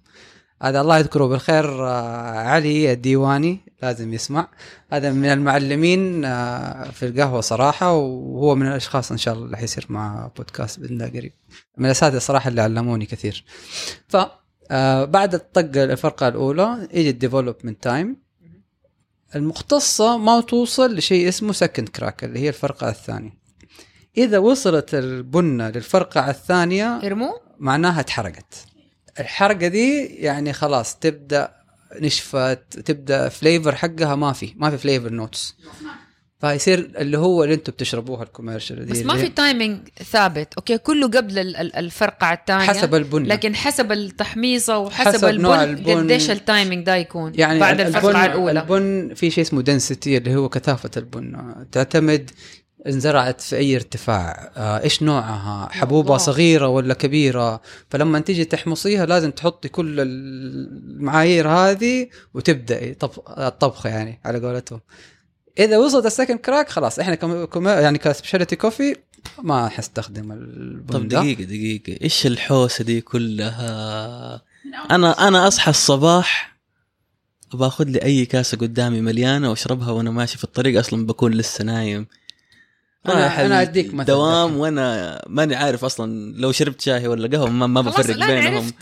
[0.62, 4.48] هذا الله يذكره بالخير آه، علي الديواني لازم يسمع.
[4.92, 9.86] هذا من المعلمين آه، في القهوة صراحة وهو من الأشخاص إن شاء الله اللي حيصير
[9.88, 11.32] مع بودكاست بإذن الله قريب.
[11.78, 13.44] من الأساتذة صراحة اللي علموني كثير.
[14.08, 14.16] ف
[14.70, 18.16] آه، بعد الطقة الفرقة الأولى يجي ال development time
[19.34, 23.38] المختصة ما توصل لشيء اسمه second crack اللي هي الفرقة الثانية.
[24.16, 28.71] إذا وصلت البنة للفرقة الثانية ارموه معناها اتحرقت.
[29.20, 31.50] الحرقة دي يعني خلاص تبدأ
[32.00, 35.54] نشفت تبدأ flavor حقها ما في ما في flavor notes
[36.40, 40.54] فيصير اللي هو اللي أنتم بتشربوها ال commercial دي بس ما في timing ثابت.
[40.54, 45.64] okay كله قبل ال- ال- الفرقعه الثانية حسب البن لكن حسب التحميصة وحسب حسب نوع
[45.64, 46.04] البن, البن.
[46.04, 48.60] قديش ال timing ده يكون يعني بعد ال- الفرقعه الأولى.
[48.60, 51.54] البن في شيء اسمه density اللي هو كثافة البن.
[51.72, 52.30] تعتمد
[52.86, 54.52] انزرعت في أي ارتفاع.
[54.56, 56.18] آه، إيش نوعها؟ حبوبها الله.
[56.26, 64.20] صغيرة ولا كبيرة؟ فلما تيجي تحمصيها لازم تحطي كل المعايير هذه وتبدأي طب- الطبخة يعني
[64.24, 64.80] على قولتهم.
[65.58, 66.98] إذا وصلت ال second crack خلاص.
[66.98, 67.14] إحنا
[67.44, 68.96] كم يعني ك specialty coffee
[69.42, 71.20] ما حستخدم البن طب ده.
[71.20, 72.04] دقيقة دقيقة.
[72.04, 74.42] إيش الحوسة دي كلها؟
[74.90, 76.56] أنا أنا أصحى الصباح
[77.54, 82.06] باخذ لي أي كاسة قدامي مليانة وأشربها وأنا ماشي في الطريق أصلا بكون لسه نايم.
[83.06, 84.56] أنا- رايح أنا أديك مثل دوام.
[84.56, 88.74] وأنا ماني عارف أصلا لو شربت شاي ولا قهوة ما, ما بفرق بينهم عرفت.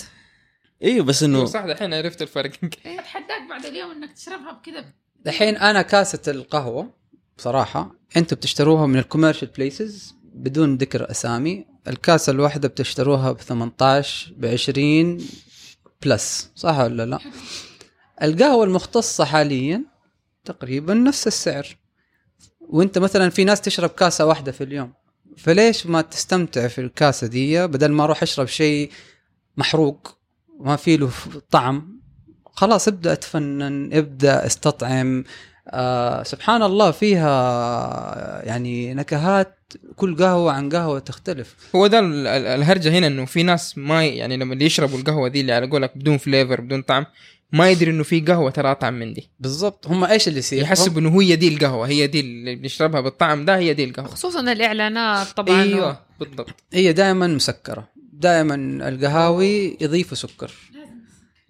[0.83, 2.51] أيوه بس أيوة انه صح دحين عرفت الفرق
[2.87, 4.85] اتحداك بعد اليوم إنك تشربها بكذا
[5.25, 6.91] دحين أنا كاسة القهوة
[7.39, 14.33] بصراحة أنتم بتشتروها من ال commercial places بدون ذكر أسامي الكاسة الواحدة بتشتروها ب 18
[14.37, 15.19] ب 20
[16.03, 17.19] بلس صح ولا لا؟
[18.23, 19.85] القهوة المختصة حاليا
[20.45, 21.67] تقريبا نفس السعر
[22.73, 24.93] وانت مثلا في ناس تشرب كاسة واحدة في اليوم.
[25.37, 28.91] فليش ما تستمتع في الكاسة دي بدل ما أروح أشرب شيء
[29.57, 30.19] محروق
[30.61, 31.11] ما في له
[31.51, 32.01] طعم؟
[32.53, 35.25] خلاص ابدأ اتفنن ابدأ استطعم.
[35.69, 39.57] آه سبحان الله فيها يعني نكهات
[39.97, 41.57] كل قهوة عن قهوة تختلف.
[41.77, 45.29] هو ده ال- ال- الهرجة هنا إنه في ناس ما يعني لما اللي يشربوا القهوة
[45.29, 47.07] دي اللي على قولك بدون flavor بدون طعم
[47.53, 49.31] ما يدري إنه في قهوة ترى أطعم من دي.
[49.41, 49.87] بالضبط.
[49.87, 53.57] هم إيش اللي يصير؟ يحسب إنه هي دي القهوه هي دي اللي بنشربها بالطعم ده
[53.59, 54.09] هي دي القهوة.
[54.09, 55.63] خصوصا الإعلانات طبعا.
[55.63, 56.55] إيوه بالضبط.
[56.73, 57.89] هي دائما مسكرة.
[58.13, 58.55] دائما
[58.89, 60.51] القهاوي يضيفوا سكر.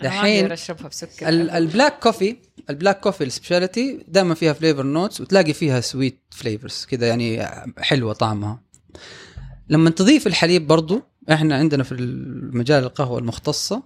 [0.00, 1.28] دحين دحين أشربها بسكر.
[1.28, 2.36] ال- ال black coffee
[2.70, 7.46] ال black coffee ال specialty دائما فيها flavor notes وتلاقي فيها sweet flavors كذا يعني
[7.78, 8.62] حلوة طعمها.
[9.68, 13.82] لما تضيف الحليب برضو إحنا عندنا في المجال القهوة المختصة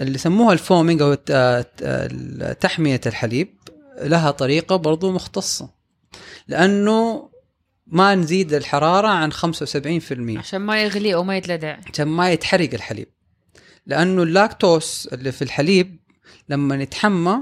[0.00, 3.54] اللي يسموها ال foaming أو الت- الت- تحمية الحليب
[4.02, 5.70] لها طريقة برضو مختصة
[6.48, 7.30] لأنه
[7.86, 11.76] ما نزيد الحرارة عن 75% عشان ما يغلي أو ما يتلدع.
[11.92, 13.06] عشان ما يتحرق الحليب.
[13.86, 16.00] لأنه اللاكتوز اللي في الحليب
[16.48, 17.38] لما يتحمى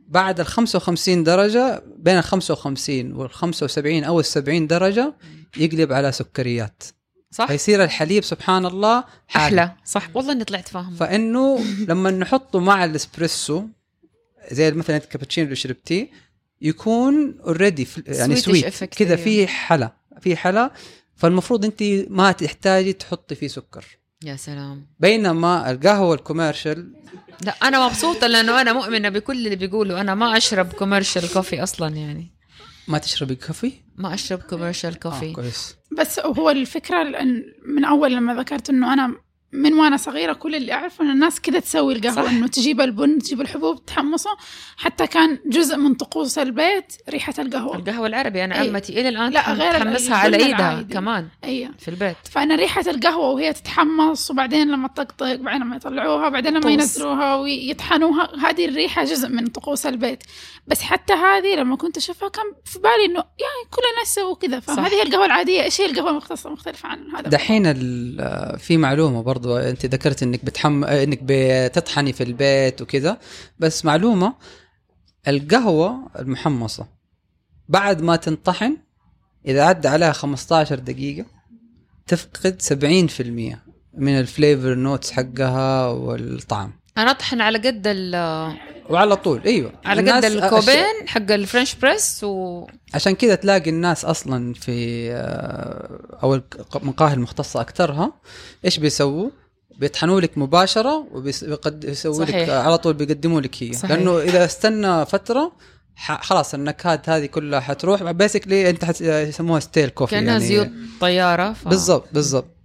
[0.00, 5.14] بعد ال 55 درجة بين ال 55 وال 75 أو ال 70 درجة
[5.56, 6.82] يقلب على سكريات.
[7.30, 9.46] صح؟ فيصير الحليب سبحان الله حادق.
[9.46, 9.72] أحلى.
[9.84, 10.08] صح.
[10.14, 10.96] والله إني طلعت فاهمة.
[10.96, 13.64] فإنه لما نحطه مع الإسبريسو
[14.50, 16.10] زي مثلا الكابتشينو اللي شربتيه
[16.60, 19.24] يكون already يعني sweet كذا أيوه.
[19.24, 19.92] في حلا.
[20.20, 20.70] في حلا.
[21.16, 23.84] فالمفروض أنت ما تحتاجي تحطي فيه سكر.
[24.24, 24.86] يا سلام.
[25.00, 26.92] بينما القهوة ال commercial
[27.40, 30.00] لا أنا مبسوطة لأنه أنا مؤمنة بكل اللي بيقولوا.
[30.00, 32.32] أنا ما أشرب commercial coffee أصلا يعني.
[32.88, 35.32] ما تشربي coffee؟ ما أشرب commercial آه coffee.
[35.32, 35.76] كويس.
[35.96, 37.02] بس هو الفكرة
[37.66, 39.14] من أول لما ذكرت إنه أنا
[39.56, 42.30] من وأنا صغيرة كل اللي أعرفه إن الناس كذا تسوي القهوة.
[42.30, 44.30] إنه تجيب البن تجيب الحبوب تحمصه.
[44.76, 47.76] حتى كان جزء من طقوس البيت ريحة القهوة.
[47.76, 48.68] القهوة العربي أنا أي.
[48.68, 50.82] عمتي إلى الآن لا، غير تحمسها على إيدها.
[50.82, 52.16] كمان أيوه في البيت.
[52.30, 56.70] فأنا ريحة القهوة وهي تتحمص وبعدين لما تطقطق بعدين لما يطلعوها بعدين لما.
[56.70, 60.22] ينزلوها ويطحنوها هذه الريحة جزء من طقوس البيت.
[60.66, 64.60] بس حتى هذه لما كنت أشوفها كان في بالي إنه يعني كل الناس يسووا كذا.
[64.60, 65.62] فهذه هي القهوة العادية.
[65.62, 70.44] إيش هي القهوة المختصة؟ مختلفة عن هذا دحين ال- في معلومة برضو انت ذكرت انك
[70.44, 73.18] بتحم انك بتطحني في البيت وكذا.
[73.58, 74.34] بس معلومة
[75.28, 76.86] القهوة المحمصة
[77.68, 78.76] بعد ما تنطحن
[79.46, 81.26] إذا عدى عليها 15 دقيقة
[82.06, 83.56] تفقد 70%
[83.98, 86.72] من ال flavor notes حقها والطعم.
[86.98, 88.56] أنا اطحن على قد ال-
[88.90, 89.72] وعلى طول أيوه.
[89.84, 96.18] على قد الكوبين حق ال French press و عشان كذا تلاقي الناس أصلا في آه،
[96.22, 96.40] أو
[96.76, 98.12] المقاهي المختصة اكثرها
[98.64, 99.30] إيش بيسووا؟
[99.78, 103.90] بيطحنوا لك مباشرة وبيسووا لك على طول بيقدموا لك هي صحيح.
[103.92, 105.52] لأنه إذا استنى فترة
[105.96, 108.02] ح- خلاص النكهات هذه كلها حتروح.
[108.02, 110.68] basically أنت يسموها stale coffee كأنها يعني زيوت
[111.00, 111.68] طيارة ف...
[111.68, 112.55] بالضبط بالضبط.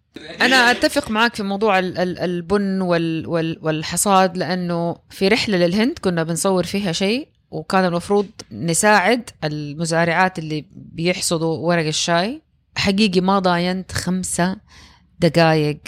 [0.42, 6.00] أنا أتفق معك في موضوع ال- ال- البن وال وال والحصاد لأنه في رحلة للهند
[6.02, 12.42] كنا بنصور فيها شيء وكان المفروض نساعد المزارعات اللي بيحصدوا ورق الشاي.
[12.76, 14.58] حقيقي ما ضاينت خمسة
[15.20, 15.80] دقائق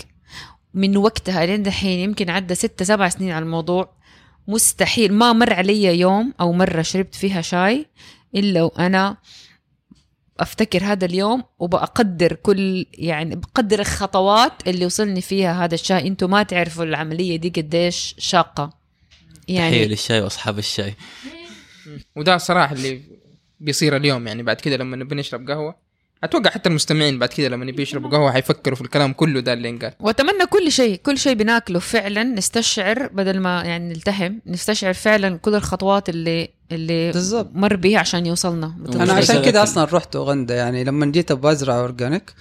[0.74, 3.94] من وقتها لين دحين يمكن عدى ستة سبع سنين على الموضوع.
[4.48, 7.86] مستحيل ما مر علي يوم أو مرة شربت فيها شاي
[8.36, 9.18] إلا وأنا
[10.39, 16.08] أفتكر هذا اليوم وبقدر كل يعني بقدر الخطوات اللي وصلني فيها هذا الشاي.
[16.08, 18.69] أنتم ما تعرفوا العملية دي قديش شاقة.
[19.48, 20.93] تحية يعني للشاي وأصحاب الشاي.
[22.15, 23.02] وده الصراحه اللي
[23.60, 25.76] بيصير اليوم يعني بعد كده لما نبي نشرب قهوة.
[26.24, 29.69] أتوقع حتى المستمعين بعد كده لما يبي يشربوا قهوة حيفكروا في الكلام كله ده اللي
[29.69, 29.93] انقال.
[30.00, 35.56] وأتمنى كل شيء كل شيء بناكله فعلا نستشعر بدل ما يعني نلتهم نستشعر فعلا كل
[35.56, 37.50] الخطوات اللي اللي بالضبط.
[37.54, 38.76] مر بيها عشان يوصلنا.
[38.96, 39.58] أنا عشان الأكل.
[39.58, 40.56] أصلا رحت أوغندا.
[40.56, 42.34] يعني لما جيت أبغى أزرع organic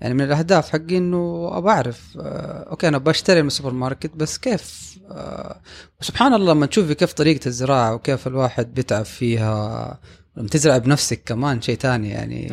[0.00, 4.38] يعني من الأهداف حقي إنه ابى أعرف آه أوكي أنا بشتري من السوبر ماركت بس
[4.38, 5.60] كيف؟ آه
[6.00, 9.98] وسبحان الله لما تشوفي كيف طريقة الزراعة وكيف الواحد بيتعب فيها
[10.36, 12.48] لما تزرع بنفسك كمان شيء تاني يعني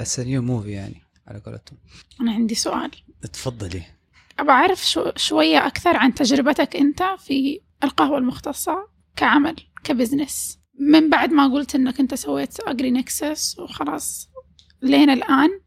[0.00, 1.78] it's new movie يعني على قولتهم.
[2.20, 2.90] أنا عندي سؤال.
[3.32, 3.82] تفضلي.
[4.38, 10.58] ابى أعرف شو شوية أكثر عن تجربتك أنت في القهوة المختصة كعمل ك business.
[10.78, 14.28] من بعد ما قلت إنك أنت سويت Agri Nexus وخلاص
[14.82, 15.60] لين الآن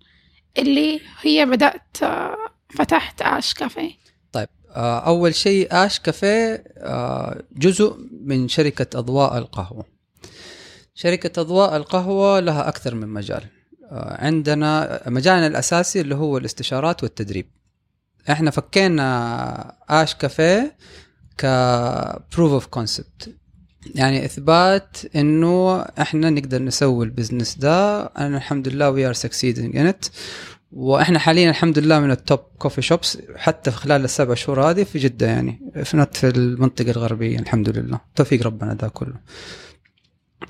[0.57, 2.37] اللي هي بدأت آه،
[2.69, 3.91] فتحت اش كافيه
[4.31, 6.63] طيب آه أول شيء اش كافيه
[7.57, 9.85] جزء من شركة أضواء القهوة.
[10.95, 13.43] شركة أضواء القهوة لها أكثر من مجال.
[13.91, 17.51] آه عندنا مجالنا الأساسي اللي هو الاستشارات والتدريب.
[18.29, 20.77] إحنا فكينا اش كافيه
[21.37, 23.35] ك proof of concept
[23.95, 28.03] يعني إثبات إنه إحنا نقدر نسوي ال business ده.
[28.03, 29.93] أنا الحمد لله we are succeeding in
[30.71, 34.83] وإحنا حاليا الحمد لله من ال top coffee shops حتى في خلال السبع شهور هذه
[34.83, 35.59] في جدة يعني.
[35.83, 37.99] في نت في المنطقة الغربية الحمد لله.
[38.15, 39.13] توفيق ربنا ده كله.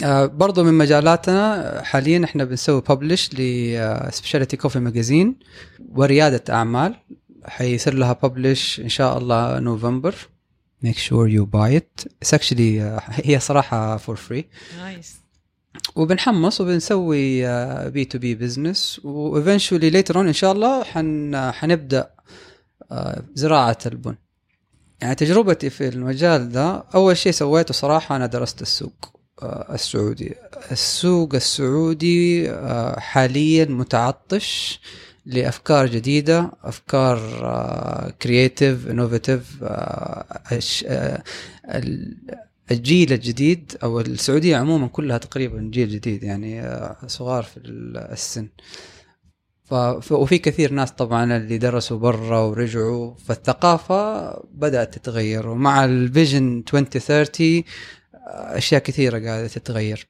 [0.03, 5.35] آه برضو من مجالاتنا حاليا إحنا بنسوي publish ل specialty coffee magazine
[5.95, 6.95] وريادة أعمال.
[7.45, 10.15] حيصير لها publish إن شاء الله نوفمبر
[10.83, 12.05] make sure you buy it.
[12.21, 14.43] It's actually آه، هي صراحة for free.
[14.77, 15.15] nice
[15.95, 17.41] وبنحمص وبنسوي
[17.89, 22.09] B to B business و eventually later on إن شاء الله حن حنبدأ
[22.91, 24.15] آه، زراعة البن.
[25.01, 30.35] يعني تجربتي في المجال ده أول شيء سويته صراحة أنا درست السوق السعودي.
[30.71, 32.51] السوق السعودي
[32.97, 34.79] حاليا متعطش.
[35.27, 37.19] لأفكار جديدة أفكار
[38.21, 39.63] creative innovative
[42.71, 47.57] الجيل الجديد أو السعودية عموما كلها تقريبا جيل جديد يعني آه، صغار في
[48.11, 48.49] السن.
[50.11, 57.63] وفي كثير ناس طبعا اللي درسوا برا ورجعوا فالثقافة بدأت تتغير ومع ال vision 2030
[58.15, 60.07] آه، أشياء كثيرة قاعدة تتغير.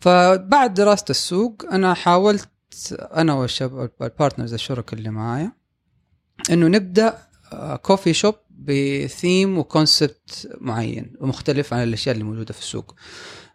[0.00, 2.48] فبعد دراسة السوق أنا حاولت
[2.92, 5.52] أنا والشباب ال partners الشركاء اللي معايا
[6.50, 7.18] إنه نبدأ
[7.82, 12.94] coffee shop ب theme و concept معين ومختلف عن الأشياء اللي موجودة في السوق.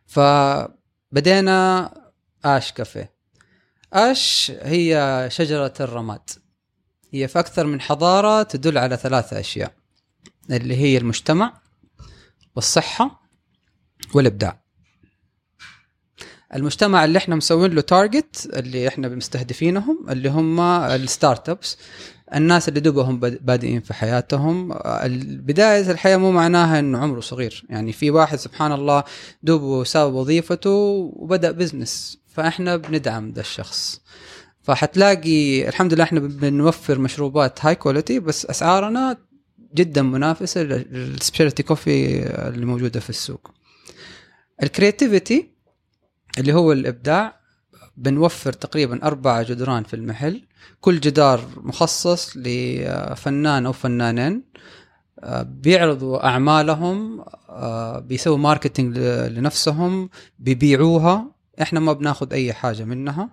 [0.06, 1.92] فبدينا
[2.46, 3.14] Ash Cafe
[3.94, 6.30] ash هي شجرة الرماد.
[7.14, 9.74] هي في أكثر من حضارة تدل على ثلاثة أشياء
[10.50, 11.62] اللي هي المجتمع
[12.56, 13.22] والصحة
[14.14, 14.61] والإبداع.
[16.56, 21.78] المجتمع اللي إحنا مسوين له target اللي إحنا مستهدفينهم اللي هم ال startups
[22.36, 24.74] الناس اللي دوبهم باد- بادئين في حياتهم.
[25.22, 27.64] بداية الحياة مو معناها إنه عمره صغير.
[27.70, 29.04] يعني في واحد سبحان الله
[29.44, 30.70] دوبه ساب وظيفته
[31.16, 34.02] وبدأ business فإحنا بندعم ذا الشخص.
[34.64, 39.18] فحتلاقي الحمد لله إحنا بنوفر مشروبات high quality بس أسعارنا
[39.76, 43.52] جدا منافسة لل specialty coffee اللي موجودة في السوق.
[44.64, 45.51] ال creativity
[46.38, 47.42] اللي هو الإبداع
[47.98, 50.42] بنوفر تقريبا أربع جدران في المحل.
[50.82, 54.44] كل جدار مخصص لفنان أو فنانين
[55.20, 61.32] آه، بيعرضوا أعمالهم آه، بيسووا marketing لنفسهم بيبيعوها.
[61.62, 63.30] إحنا ما بناخذ أي حاجة منها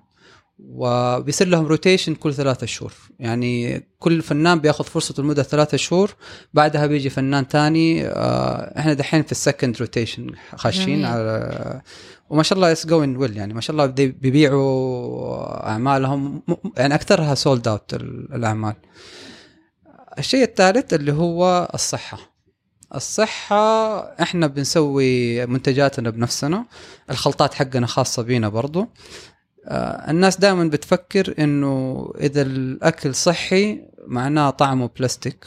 [0.58, 2.92] وبيصير لهم rotation كل ثلاثة شهور.
[3.18, 6.14] يعني كل فنان بياخذ فرصته لمدة ثلاثة شهور
[6.54, 11.04] بعدها بيجي فنان تاني آه، إحنا دحين في ال second rotation خاشين.
[11.04, 11.82] على
[12.30, 13.54] وما شاء الله it's going well يعني.
[13.54, 16.42] ما شاء الله بي- بيبيعوا أعمالهم.
[16.76, 18.74] يعني أكثرها sold out الأعمال.
[20.18, 22.18] الشيء الثالث اللي هو الصحة.
[22.94, 26.64] الصحة إحنا بنسوي منتجاتنا بنفسنا.
[27.10, 28.86] الخلطات حقنا خاصة بينا برضو.
[29.66, 35.44] آه، الناس دائما بتفكر إنه إذا الأكل صحي معناه طعمه بلاستيك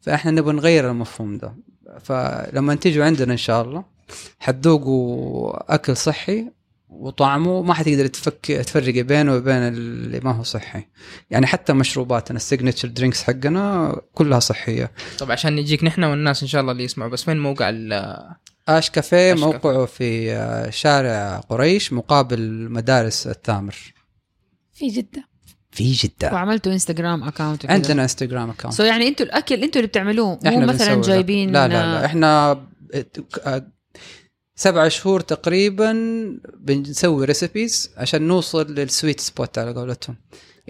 [0.00, 1.54] فإحنا نبغى نغير المفهوم ده.
[2.00, 3.97] فلما تيجوا عندنا إن شاء الله
[4.38, 6.46] حتذوقوا اكل صحي
[6.88, 10.84] وطعمه ما حتقدر تفك تفرقي بينه وبين اللي ما هو صحي.
[11.30, 14.92] يعني حتى مشروباتنا ال signature drinks حقنا كلها صحية.
[15.18, 18.34] طب عشان نجيك نحن والناس إن شاء الله اللي يسمعوا بس وين موقع ال-
[18.68, 23.76] Ash Cafe موقعه في آه، شارع قريش مقابل مدارس التامر.
[24.72, 25.24] في جدة.
[25.70, 26.32] في جدة.
[26.32, 30.66] وعملتوا انستغرام account عندنا انستغرام account so يعني أنتوا الأكل أنتوا اللي بتعملوه مو إحنا
[30.66, 32.04] مثلا جايبين لا لا لا.
[32.04, 32.60] إحنا
[34.58, 35.92] آه، سبع شهور تقريبا
[36.60, 40.16] بنسوي recipes عشان نوصل لل sweet spot على قولتهم.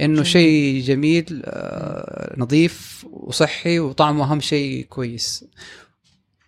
[0.00, 0.22] إنه.
[0.22, 5.44] شيء جميل آه، نظيف وصحي وطعمه أهم شيء كويس.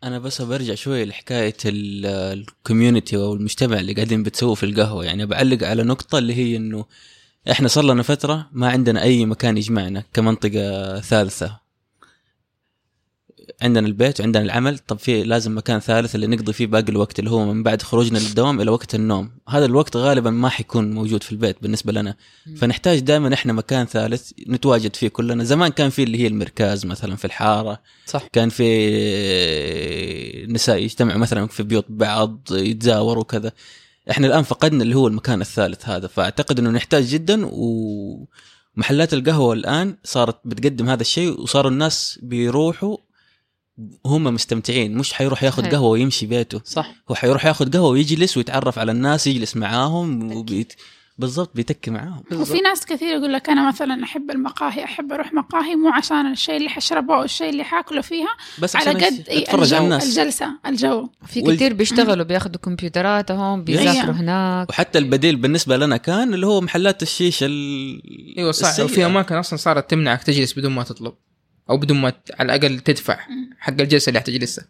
[0.05, 5.05] أنا بس برجع شوية لحكاية الكوميونتي أو المجتمع اللي قاعدين بتسووا في القهوة.
[5.05, 6.85] يعني بعلق على نقطة اللي هي إنه
[7.51, 11.60] إحنا صار لنا فترة ما عندنا أي مكان يجمعنا كمنطقة ثالثة.
[13.63, 14.79] عندنا البيت وعندنا العمل.
[14.79, 18.19] طب في لازم مكان ثالث اللي نقضي فيه باقي الوقت اللي هو من بعد خروجنا
[18.19, 19.31] للدوام إلى وقت النوم.
[19.49, 22.17] هذا الوقت غالبا ما حيكون موجود في البيت بالنسبة لنا.
[22.57, 25.45] فنحتاج دائما إحنا مكان ثالث نتواجد فيه كلنا.
[25.45, 27.81] زمان كان في اللي هي المركز مثلا في الحارة.
[28.07, 28.27] صح.
[28.33, 28.67] كان في
[30.49, 33.53] نساء يجتمعوا مثلا في بيوت بعض يتزاوروا كذا
[34.11, 36.07] إحنا الآن فقدنا اللي هو المكان الثالث هذا.
[36.07, 42.97] فأعتقد إنه نحتاج جدا ومحلات القهوة الآن صارت بتقدم هذا الشيء وصاروا الناس بيروحوا
[44.07, 45.71] هم مستمتعين مش حيروح ياخذ.
[45.71, 46.61] قهوة ويمشي بيته.
[46.65, 46.95] صح.
[47.11, 50.73] هو حيروح ياخذ قهوة ويجلس ويتعرف على الناس يجلس معاهم وبيت...
[51.19, 52.23] بالضبط بيتكي معاهم.
[52.33, 56.57] وفي ناس كثير يقول لك أنا مثلا أحب المقاهي أحب أروح مقاهي مو عشان الشيء
[56.57, 60.09] اللي حشربه أو الشيء اللي حاكله فيها بس على قد اتفرج على الناس.
[60.19, 61.09] الجلسة الجو.
[61.27, 64.71] في وال- كثير بيشتغلوا بياخذوا كمبيوتراتهم بيسافروا هناك.
[64.71, 68.03] وحتى البديل بالنسبة لنا كان اللي هو محلات الشيشه ال...
[68.39, 68.85] إيوه صح.
[68.85, 71.13] وفي أماكن أصلا صارت تمنعك تجلس بدون ما تطلب.
[71.71, 73.19] أو بدون ما ت- على الأقل تدفع
[73.59, 74.65] حق الجلسة اللي حتجلسها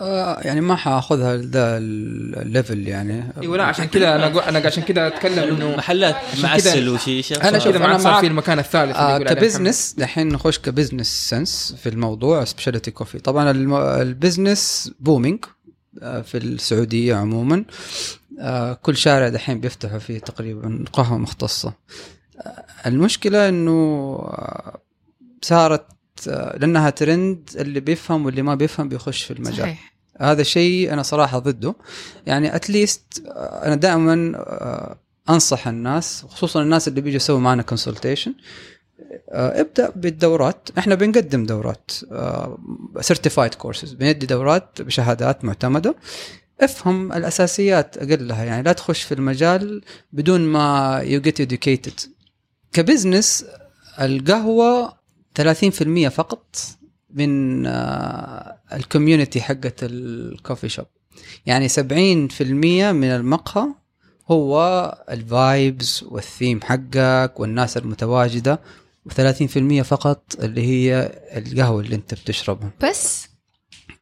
[0.00, 3.32] آه يعني ما حأخذها ذا ال level يعني.
[3.42, 7.48] إيوه لا عشان كذا أنا أقول- أنا عشان كذا أتكلم إنه محلات معسل وشيشه أنا
[7.48, 8.20] أنا شوف، عاد صار.
[8.20, 13.18] في المكان الثالث آه ك business دحين نخش ك business sense في الموضوع specialty coffee
[13.18, 13.50] طبعا
[14.02, 15.44] ال business booming
[16.02, 17.64] آه، في السعودية عموما.
[18.40, 21.72] آه، كل شارع دحين بيفتحوا فيه تقريبا قهوة مختصة.
[22.40, 23.70] آه، المشكلة إنه
[24.22, 24.80] آه،
[25.42, 25.84] صارت
[26.26, 29.56] لأنها ترند اللي بيفهم واللي ما بيفهم بيخش في المجال.
[29.56, 29.94] صحيح.
[30.20, 31.74] هذا شيء أنا صراحة ضده.
[32.26, 33.02] يعني at least
[33.36, 34.34] أنا دائما
[35.30, 38.34] أنصح الناس خصوصا الناس اللي بيجوا يسووا معنا consultation
[39.28, 40.68] ابدأ بالدورات.
[40.78, 41.90] إحنا بنقدم دورات
[43.00, 45.94] certified courses بندي دورات بشهادات معتمدة.
[46.60, 48.44] افهم الأساسيات أقلها.
[48.44, 52.08] يعني لا تخش في المجال بدون ما you get educated.
[52.72, 53.44] ك business
[54.00, 54.97] القهوة
[55.38, 56.56] 30% فقط
[57.10, 60.86] من آه، ال community حقت ال coffee shop.
[61.46, 61.72] يعني 70%
[62.92, 63.68] من المقهى
[64.30, 68.60] هو ال vibes وال theme حقك والناس المتواجدة
[69.08, 72.70] و30% فقط اللي هي القهوة اللي انت بتشربها.
[72.82, 73.28] بس؟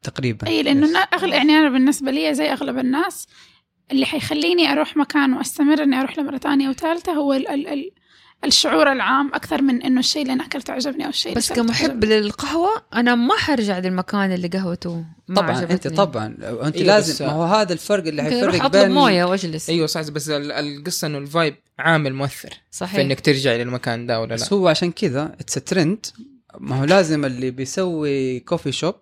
[0.02, 0.46] تقريبا.
[0.46, 3.26] اي لأنه أغلب يعني أنا بالنسبة لي زي أغلب الناس
[3.92, 7.90] اللي حيخليني أروح مكان وأستمر إني أروح لمرة ثانية وثالثة هو ال ال ال
[8.44, 12.04] الشعور العام أكثر من إنه الشيء اللي أنا اكلته عجبني أو الشيء بس كمحب.
[12.04, 15.74] للقهوة أنا ما حرجع للمكان اللي قهوته ما طبعا عجبتني.
[15.74, 16.26] انت طبعا.
[16.26, 19.70] أنت أيوة، بس- لازم ما هو هذا الفرق اللي حيفرق اطلب بين موية واجلس.
[19.70, 23.00] أيوه صح بس ال- القصة إنه ال vibe عامل مؤثر في صحيح.
[23.00, 24.34] إنك ترجع للمكان ده ولا لا.
[24.34, 26.06] بس هو عشان كذا it's trend
[26.60, 28.94] ما هو لازم اللي بيسوي coffee shop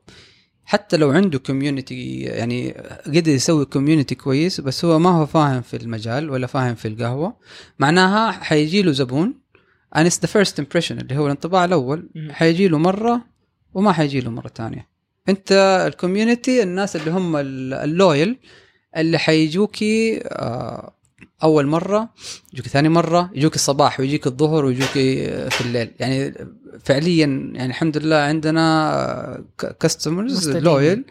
[0.66, 2.70] حتى لو عنده community يعني
[3.06, 7.36] قدر يسوي community كويس بس هو ما هو فاهم في المجال ولا فاهم في القهوة.
[7.78, 9.34] معناها حيجي له زبون.
[9.96, 12.10] And it's the first impression اللي هو الانطباع الأول.
[12.30, 13.24] حيجي له مرة
[13.74, 14.88] وما حيجي له مرة ثانية.
[15.28, 15.52] انت
[15.86, 18.36] ال community الناس اللي هم ال- ال loyal
[18.96, 20.93] اللي حيجوكي آه،
[21.44, 22.10] أول مرة
[22.52, 24.88] يجوك ثاني مرة يجوك الصباح ويجيك الظهر ويجوك
[25.50, 25.90] في الليل.
[26.00, 26.34] يعني
[26.84, 29.44] فعليا يعني الحمد لله عندنا
[29.80, 30.62] customers مستديمين.
[30.62, 31.04] loyal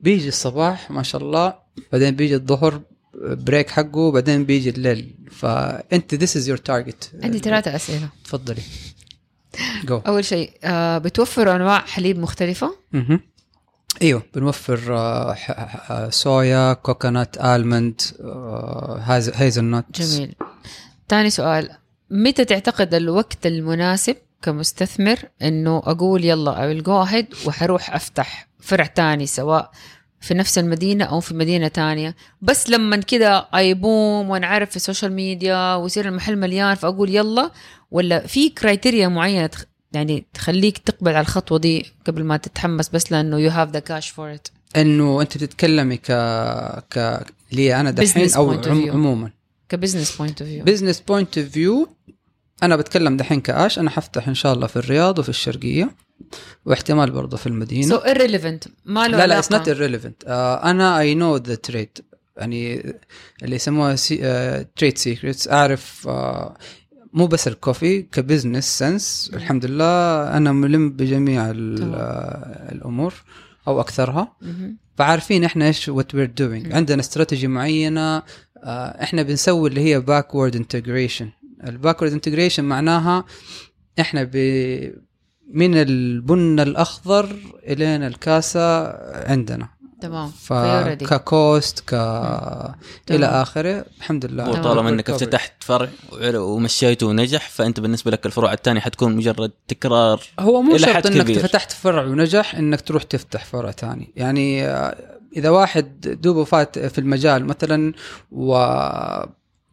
[0.00, 1.54] بيجي الصباح ما شاء الله.
[1.92, 2.80] بعدين بيجي الظهر
[3.14, 4.12] break حقه.
[4.12, 5.14] بعدين بيجي الليل.
[5.30, 8.08] فانت this is your target عندي ثلاثة أسئلة.
[8.24, 8.62] تفضلي.
[9.84, 13.20] جو أول شيء آه بتوفروا أنواع حليب مختلفة؟ مهم.
[14.02, 18.00] إيوه بنوفر آه، صويا coconut almond
[19.34, 20.34] hazelnut جميل.
[21.08, 21.70] تاني سؤال.
[22.10, 29.26] متى تعتقد الوقت المناسب كمستثمر إنه أقول يلا will go ahead وحروح أفتح فرع تاني
[29.26, 29.70] سواء
[30.20, 34.81] في نفس المدينة أو في مدينة تانية؟ بس لما كده أي boom ونعرف في ال
[34.81, 37.50] social media ويصير المحل مليان فأقول يلا؟
[37.90, 39.50] ولا في criteria معينة.
[39.92, 44.08] يعني تخليك تقبل على الخطوة دي قبل ما تتحمس بس لأنه you have the cash
[44.08, 44.52] for it.
[44.76, 46.12] إنه أنت بتتكلمي ك
[46.94, 48.90] ك لي أنا دحين أو عم...
[48.90, 49.30] عموما.
[49.68, 51.88] ك business point of view business point of view
[52.62, 55.90] أنا بتكلم دحين ك Ash أنا حفتح إن شاء الله في الرياض وفي الشرقية
[56.66, 57.88] واحتمال برضه في المدينة.
[57.88, 58.68] so irrelevant.
[58.84, 59.38] ما له لا لا.
[59.38, 60.28] it's not irrelevant.
[60.28, 61.98] آه أنا I know the trade
[62.36, 62.94] يعني
[63.42, 63.96] اللي يسموها
[64.76, 66.56] trade secrets أعرف آه
[67.12, 69.84] مو بس ال coffee ك business sense الحمد لله
[70.36, 71.50] أنا ملم بجميع
[72.72, 73.14] الأمور
[73.68, 74.36] أو أكثرها.
[74.96, 76.72] فعارفين إحنا إيش what we're doing.
[76.72, 78.16] عندنا استراتيجي معينة
[78.64, 81.30] آه، إحنا بنسوي اللي هي backward integration
[81.66, 83.24] ال backward integration معناها
[84.00, 84.36] إحنا ب
[85.54, 87.36] من البن الأخضر
[87.66, 88.86] الين الكاسة
[89.30, 89.68] عندنا.
[90.00, 91.06] تمام فيوريدي.
[91.06, 92.74] فك cost ك تمام.
[93.10, 95.10] إلى آخره الحمد لله وطالما إنك.
[95.10, 95.88] افتتحت فرع
[96.34, 101.06] ومشيته ونجح فأنت بالنسبة لك الفروع الثانية حتكون مجرد تكرار هو مو إلى شرط حد
[101.06, 101.38] إنك كبير.
[101.38, 106.98] فتحت فرع ونجح إنك تروح تفتح فرع ثاني يعني آه، إذا واحد دوبه فات في
[106.98, 107.92] المجال مثلا
[108.32, 109.28] وما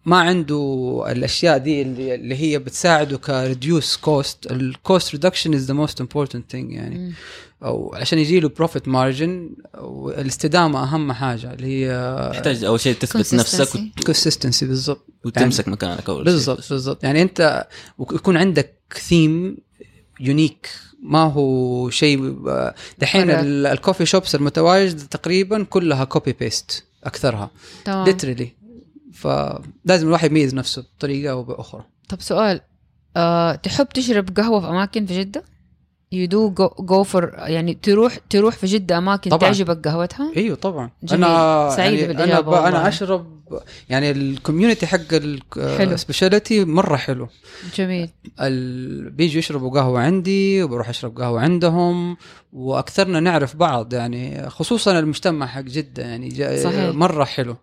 [0.07, 6.01] عنده الأشياء دي اللي, هي بتساعده ك reduce cost ال cost reduction is the most
[6.01, 7.13] important thing يعني.
[7.63, 9.55] أو عشان يجي له profit margin
[10.07, 15.07] الاستدامه أهم حاجة اللي هي تحتاج أول شيء تثبت نفسك consistency بالضبط.
[15.25, 16.33] وتمسك مكانك أول شيء.
[16.33, 17.03] بالضبط بالضبط.
[17.03, 19.57] يعني أنت ويكون عندك theme
[20.19, 20.69] unique
[21.03, 27.51] ما هو شيء آه، دحين ال coffee shops المتواجد تقريبا كلها copy paste أكثرها.
[27.85, 28.05] تمام.
[28.05, 28.51] literally
[29.13, 31.83] فلازم الواحد يميز نفسه بطريقة أو بأخرى.
[32.09, 32.61] طب سؤال
[33.17, 35.43] أه تحب تشرب قهوة في أماكن في جدة؟
[36.11, 36.49] you do
[36.79, 39.41] go for يعني تروح تروح في جدة أماكن طبعاً.
[39.41, 41.23] تعجبك قهوتها؟ أيوه طبعا جميل.
[41.23, 42.53] أنا سعيدة يعني أنا بالإجابة ب...
[42.53, 42.87] أنا والله.
[42.87, 43.35] أشرب
[43.89, 44.99] يعني ال community حق
[45.77, 45.91] حلو.
[45.91, 47.27] ال specialty مرة حلو
[47.75, 48.09] جميل
[48.41, 49.09] ال...
[49.09, 52.17] بيجوا يشربوا قهوة عندي وبروح أشرب قهوة عندهم
[52.53, 56.63] وأكثرنا نعرف بعض يعني خصوصا المجتمع حق جدة يعني جا...
[56.63, 56.95] صحيح.
[56.95, 57.55] مرة حلو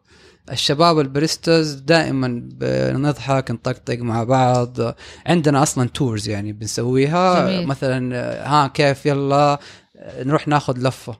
[0.50, 4.76] الشباب ال baristas دائما بنضحك نطقطق مع بعض
[5.26, 7.66] عندنا أصلا tours يعني بنسويها جميل.
[7.66, 8.16] مثلا
[8.48, 9.58] ها كيف يلا
[10.18, 11.16] نروح ناخذ لفة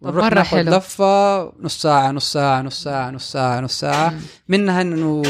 [0.00, 0.76] ونروح مرة ناخذ حلو.
[0.76, 4.14] لفة نص ساعة نص ساعة نص ساعة نص ساعة نص ساعة.
[4.48, 5.22] منها إنه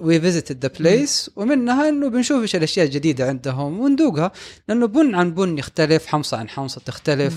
[0.00, 4.32] we visited the place ومنها إنه بنشوف إيش الأشياء الجديدة عندهم وندوقها
[4.68, 7.34] لأنه بن عن بن يختلف حمصة عن حمصة تختلف.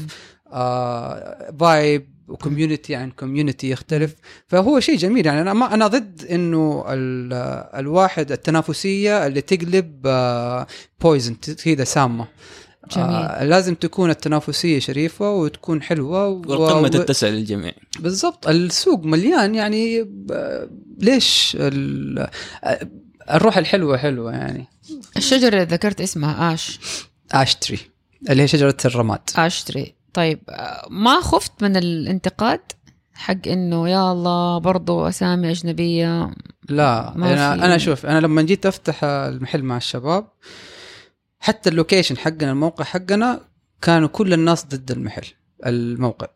[0.52, 4.16] آه vibe و community عن كوميونتي يختلف.
[4.48, 5.26] فهو شيء جميل.
[5.26, 7.34] يعني أنا ما أنا ضد إنه ال-
[7.80, 10.68] الواحد التنافسية اللي تقلب آه
[11.02, 12.28] poison كذا سامة.
[12.92, 13.08] جميل.
[13.08, 17.72] آه لازم تكون التنافسية شريفة وتكون حلوة و- والقمة و- تتسع للجميع.
[18.00, 18.48] بالضبط.
[18.48, 19.56] السوق مليان.
[19.56, 20.70] يعني ب-
[21.00, 22.28] ليش ال-
[23.32, 24.68] الروح الحلوة حلوة يعني.
[25.18, 26.80] الشجرة اللي ذكرت اسمها Ash.
[27.32, 27.80] Ash Tree
[28.30, 29.20] اللي هي شجرة الرماد.
[29.38, 29.96] Ash Tree.
[30.16, 30.40] طيب
[30.90, 32.62] ما خفت من الانتقاد
[33.14, 36.32] حق إنه يا الله برضو أسامي أجنبية؟
[36.70, 40.28] لا أنا أنا شوف أنا لما جيت أفتح المحل مع الشباب
[41.40, 43.42] حتى ال location حقنا الموقع حقنا
[43.82, 45.26] كانوا كل الناس ضد المحل
[45.66, 46.28] الموقع.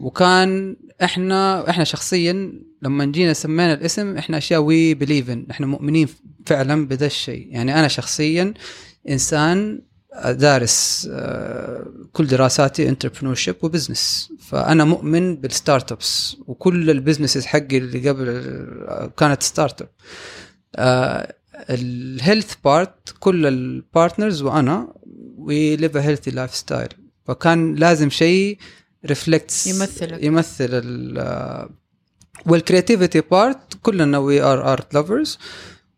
[0.00, 6.08] وكان إحنا إحنا شخصيا لما جينا سمينا الاسم إحنا أشياء we believe in إحنا مؤمنين
[6.46, 7.48] فعلا بدا الشيء.
[7.50, 8.54] يعني أنا شخصيا
[9.08, 9.82] إنسان
[10.24, 17.78] دارس آه، كل دراساتي entrepreneur و business فأنا مؤمن بال startups وكل ال businesses حقي
[17.78, 19.88] اللي قبل آه، كانت startup ال
[21.70, 24.94] health part كل ال partners وأنا
[25.38, 26.88] we live a healthy lifestyle
[27.24, 28.58] فكان لازم شيء
[29.06, 29.66] reflects.
[30.24, 31.68] يمثل ال
[32.46, 35.38] وال creativity part كلنا we are art lovers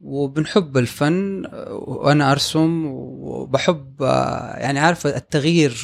[0.01, 4.01] وبنحب الفن وأنا أرسم وبحب
[4.55, 5.75] يعني عارفه التغيير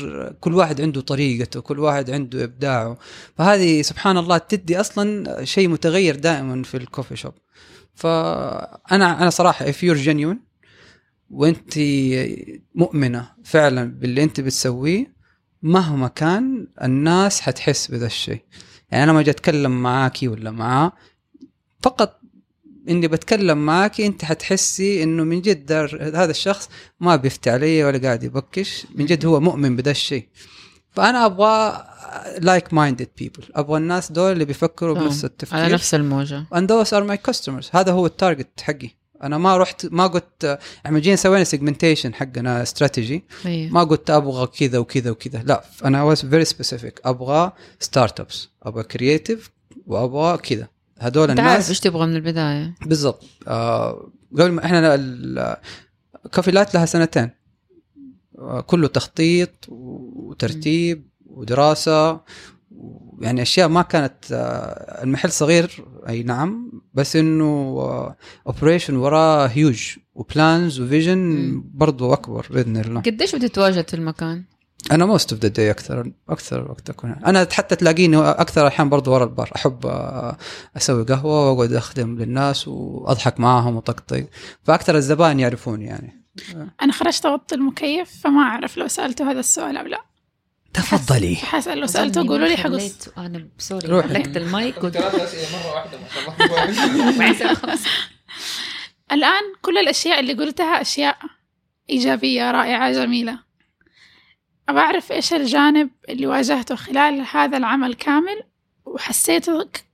[0.40, 2.98] كل واحد عنده طريقته كل واحد عنده إبداعه.
[3.36, 7.32] فهذه سبحان الله تدي أصلا شيء متغير دائما في ال coffee shop.
[7.94, 10.38] فأنا أنا صراحة if you're genuine
[11.30, 11.78] وأنت
[12.74, 15.14] مؤمنة فعلا باللي أنت بتسويه
[15.62, 18.44] مهما كان الناس حتحس بذا الشيء.
[18.90, 20.92] يعني أنا لما أجي أتكلم معاكي ولا معاه
[21.82, 22.20] فقط
[22.88, 25.72] إني بتكلم معاكي أنت حتحسي إنه من جد
[26.14, 26.68] هذا الشخص
[27.00, 30.28] ما بيفتي علي ولا قاعد يبكش من جد هو مؤمن بدا الشيء.
[30.90, 31.84] فأنا أبغى
[32.38, 35.58] like-minded people أبغى الناس دول اللي بيفكروا بنفس التفكير.
[35.58, 36.44] على نفس الموجة.
[36.54, 37.76] And those are my customers.
[37.76, 38.90] هذا هو ال target حقي.
[39.22, 43.72] أنا ما رحت ما قلت إحنا جينا سوينا segmentation حقنا استراتيجي أيوه.
[43.72, 45.42] ما قلت أبغى كذا وكذا وكذا.
[45.42, 46.92] لا أنا was very specific.
[47.04, 49.50] أبغى startups أبغى creative
[49.86, 50.68] وأبغى كذا.
[51.04, 52.74] عارف الناس إيش تبغى من البداية.
[52.86, 53.24] بالضبط.
[53.48, 54.94] آه قبل ما إحنا
[56.24, 57.30] الكافيلات لها سنتين.
[58.38, 62.20] آه كله تخطيط وترتيب ودراسة.
[63.20, 67.44] يعني أشياء ما كانت آه المحل صغير أي نعم بس إنه
[68.46, 71.70] operation وراه huge و plans و vision مم.
[71.74, 73.00] برضو أكبر بإذن الله.
[73.00, 74.44] قديش بتتواجد في المكان؟
[74.92, 77.16] أنا most of the day أكثر أكثر وقت أكون.
[77.26, 80.36] أنا حتى تلاقيني أكثر أحيان برضو ورا البار أحب آه،
[80.76, 84.26] أسوي قهوة وأقعد أخدم للناس وأضحك معاهم وطقطق.
[84.62, 86.24] فأكثر الزبائن يعرفوني يعني.
[86.82, 90.04] أنا خرجت أوطي المكيف فما أعرف لو سألته هذا السؤال أو لا.
[90.74, 91.36] تفضلي.
[91.36, 93.08] حاسة لو سألته قولوا لي حقص.
[93.18, 94.08] أنا sorry روحي.
[94.08, 95.98] حلقت المايك ثلاث أسئلة مرة واحدة
[97.18, 97.78] ما شاء الله.
[99.12, 101.16] الآن كل الأشياء اللي قلتها أشياء
[101.90, 103.38] إيجابية رائعة جميلة.
[104.68, 108.42] أبى أعرف إيش الجانب اللي واجهته خلال هذا العمل كامل
[108.84, 109.84] وحسيتك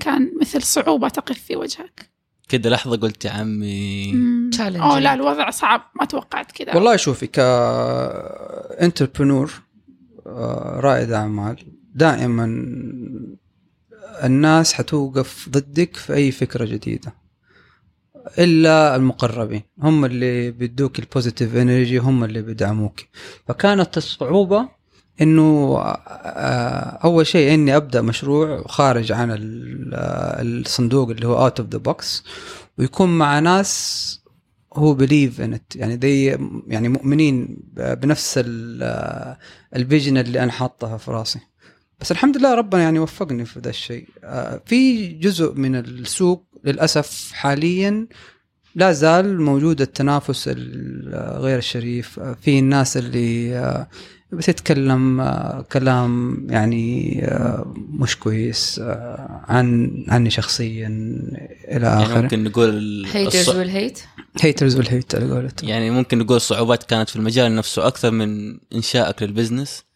[0.00, 2.10] كان مثل صعوبة تقف في وجهك.
[2.48, 4.14] كده لحظة قلت يا عمي.
[4.60, 7.26] أوه لا الوضع صعب ما توقعت كذا والله شوفي
[8.76, 9.52] كانتربرنور
[10.76, 11.56] رائد أعمال
[11.94, 12.44] دائما
[14.24, 17.19] الناس حتوقف ضدك في أي فكرة جديدة.
[18.38, 19.62] إلا المقربين.
[19.82, 23.00] هم اللي بيدوك ال positive energy هم اللي بيدعموك.
[23.48, 24.68] فكانت الصعوبة
[25.20, 31.68] إنه آه، أول شيء إني أبدأ مشروع خارج عن آه، الصندوق اللي هو out of
[31.68, 32.24] the box
[32.78, 34.20] ويكون مع ناس
[34.74, 36.24] who believe in يعني دي
[36.66, 39.36] يعني مؤمنين بنفس ال-
[39.76, 41.40] ال vision اللي أنا حاطها في راسي.
[42.00, 44.08] بس الحمد لله ربنا يعني وفقني في ذا الشيء.
[44.24, 48.06] آه، في جزء من السوق للأسف حاليا
[48.74, 52.18] لا زال موجود التنافس ال- غير الشريف.
[52.18, 53.88] آه، في الناس اللي آه،
[54.32, 60.86] بتتكلم آه، كلام يعني آه، مش كويس آه، عن عني شخصيا
[61.68, 62.20] إلى يعني آخره.
[62.20, 64.00] ممكن نقول haters وال hate
[64.40, 68.58] haters وال hate على قولتهم يعني ممكن نقول الصعوبات كانت في المجال نفسه أكثر من
[68.74, 69.89] إنشائك لل business.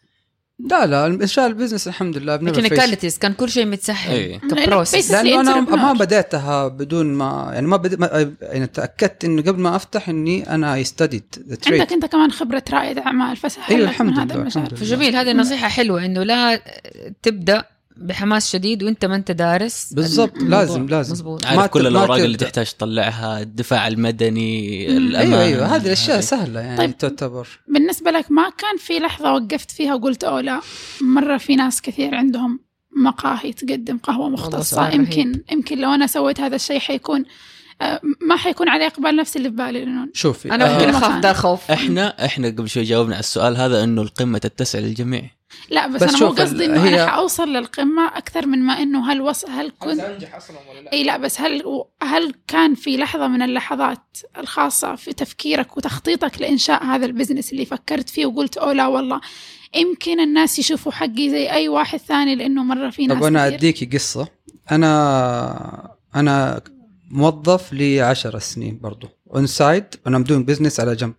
[0.59, 4.37] لا لا انشاء ال business الحمد لله technicalities كان كل شيء متسهل إيه.
[4.39, 5.75] ك process لأنه أنا.
[5.75, 10.49] ما بديتها بدون ما يعني ما, بدي ما يعني تأكدت إنه قبل ما أفتح إني
[10.49, 14.67] أنا I studied عندك أنت كمان خبرة رائد أعمال فسهل لك الحمد لله، المجال الحمد
[14.67, 14.81] لله.
[14.81, 16.61] فجميل هذه نصيحة حلوة إنه لا
[17.23, 17.63] تبدأ
[17.97, 20.37] بحماس شديد وانت ما انت دارس بالضبط.
[20.37, 22.37] لازم لازم مزبوط عارف ما كل الأوراق اللي.
[22.37, 24.87] تحتاج تطلعها الدفاع المدني.
[24.97, 26.89] الامان أيوه أيوه هذه الأشياء سهلة يعني طيب.
[26.89, 26.97] طيب.
[26.97, 30.61] تعتبر بالنسبة لك ما كان في لحظة وقفت فيها وقلت أوه لا
[31.01, 32.59] مرة في ناس كثير عندهم
[32.95, 37.25] مقاهي تقدم قهوة مختصة سؤال يمكن يمكن لو أنا سويت هذا الشيء حيكون
[38.21, 40.97] ما حيكون عليه إقبال نفس اللي في بالي لأنه شوفي أنا ممكن آه.
[40.97, 45.29] أخاف ده الخوف إحنا إحنا قبل شوي جاوبنا على السؤال هذا إنه القمة تتسع للجميع
[45.69, 49.11] لا بس, بس أنا مو قصدي إنه هي- أنا حأوصل للقمة أكثر من ما إنه
[49.11, 51.63] هل وص هل كنت انجح أصلا ولا لا؟ إي لا بس هل
[52.03, 57.65] هل كان في لحظة من اللحظات الخاصة في تفكيرك وتخطيطك لإنشاء هذا ال business اللي
[57.65, 59.21] فكرت فيه وقلت أوه لا والله
[59.75, 63.47] يمكن الناس يشوفوا حقي زي أي واحد ثاني لأنه مرة في ناس طب أنا.
[63.47, 64.27] أديكي قصة
[64.71, 66.61] أنا أنا
[67.15, 69.07] موظف لي 10 سنين برضو.
[69.35, 71.13] on side أنا بدون business على جنب.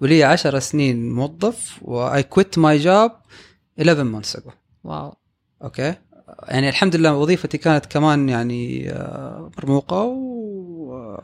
[0.00, 3.10] ولي 10 سنين موظف و I quit my job
[3.80, 4.52] 11 months ago.
[4.84, 5.14] wow.
[5.62, 5.94] okay؟
[6.48, 11.20] يعني الحمد لله وظيفتي كانت كمان يعني آه، مرموقة و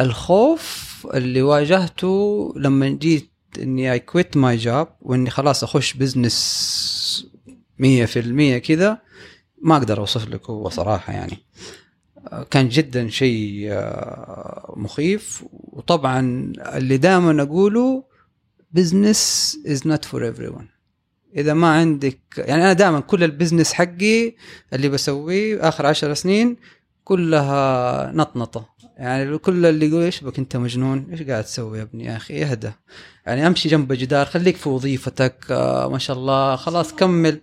[0.00, 7.26] الخوف اللي واجهته لما جيت إني I quit my job وإني خلاص أخش business
[7.78, 8.98] 100% كذا
[9.62, 11.32] ما أقدر أوصف لك هو صراحة يعني.
[11.32, 11.79] آه،
[12.50, 15.44] كان جدا شيء آه، مخيف.
[15.50, 18.04] وطبعا اللي دائما أقوله
[18.72, 20.68] business is not for everyone
[21.36, 24.34] إذا ما عندك يعني أنا دائما كل ال business حقي
[24.72, 26.56] اللي بسويه آخر عشر سنين
[27.04, 28.68] كلها نطنطة.
[28.96, 32.44] يعني كل اللي يقول إيش بك أنت مجنون؟ إيش قاعد تسوي يا ابني يا أخي؟
[32.44, 32.70] إهدى.
[33.26, 37.40] يعني أمشي جنب جدار خليك في وظيفتك آه ما شاء الله خلاص كمل.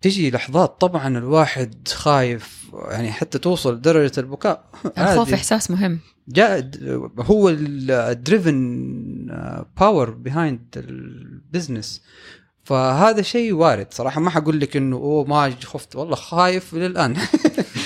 [0.00, 4.64] تجي لحظات طبعا الواحد خايف يعني حتى توصل درجة البكاء.
[4.98, 5.32] الخوف.
[5.32, 6.00] إحساس مهم.
[6.28, 6.70] جاء
[7.18, 8.54] هو ال driving
[9.80, 12.02] power behind ال business
[12.64, 13.86] فهذا شيء وارد.
[13.90, 15.96] صراحة ما حقول لك إنه أوه ما خفت.
[15.96, 17.16] والله خايف للآن.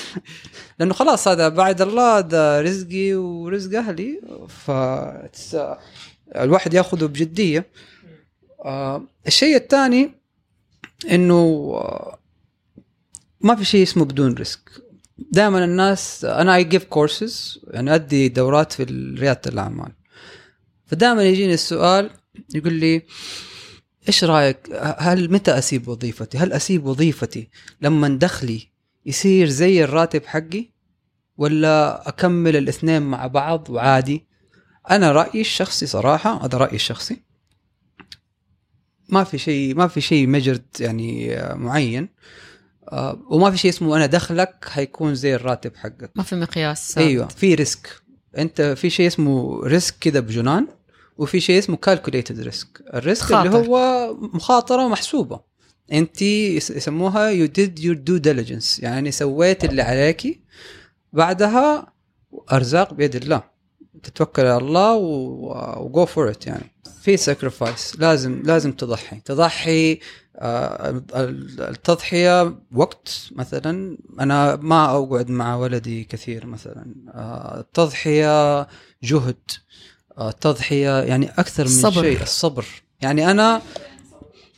[0.78, 4.20] لأنه خلاص هذا بعد الله ده رزقي ورزق أهلي.
[4.48, 4.70] ف
[6.36, 7.66] الواحد يأخذه بجدية.
[8.64, 10.10] آه الشيء الثاني
[11.10, 11.34] إنه
[11.74, 12.17] آه،
[13.40, 14.70] ما في شيء اسمه بدون risk.
[15.18, 18.82] دائما الناس أنا I give courses يعني أدي دورات في
[19.18, 19.92] ريادة الأعمال.
[20.86, 22.10] فدائما يجيني السؤال
[22.54, 23.02] يقول لي
[24.08, 24.58] إيش رأيك؟
[24.98, 27.48] هل متى أسيب وظيفتي؟ هل أسيب وظيفتي
[27.80, 28.68] لما دخلي
[29.06, 30.70] يصير زي الراتب حقي؟
[31.36, 34.26] ولا أكمل الاثنين مع بعض وعادي؟
[34.90, 37.22] أنا رأيي الشخصي صراحة هذا رأيي الشخصي.
[39.08, 42.08] ما في شيء ما في شيء مجرد يعني آه، معين.
[43.30, 46.10] وما في شيء اسمه أنا دخلك حيكون زي الراتب حقك.
[46.14, 47.06] ما في مقياس ثابت.
[47.08, 47.88] أيوه في ريسك.
[48.38, 50.68] أنت في شيء اسمه risk كذا بجنان
[51.18, 53.46] وفي شيء اسمه calculated risk ال risk خاطر.
[53.46, 55.40] اللي هو مخاطرة محسوبه
[55.92, 60.40] أنت يس- يسموها you did your due diligence يعني سويت اللي عليكي
[61.12, 61.92] بعدها
[62.52, 63.42] أرزاق بيد الله.
[64.02, 66.72] تتوكل على الله و go for it يعني.
[67.02, 69.20] في sacrifice لازم لازم تضحي.
[69.20, 69.98] تضحي آه،
[71.60, 76.94] التضحية وقت مثلا أنا ما أقعد مع ولدي كثير مثلا.
[77.14, 78.62] آه، التضحية
[79.02, 79.36] جهد.
[80.18, 82.02] آه، التضحية يعني أكثر من الصبر.
[82.02, 82.64] شيء الصبر.
[83.00, 83.62] يعني أنا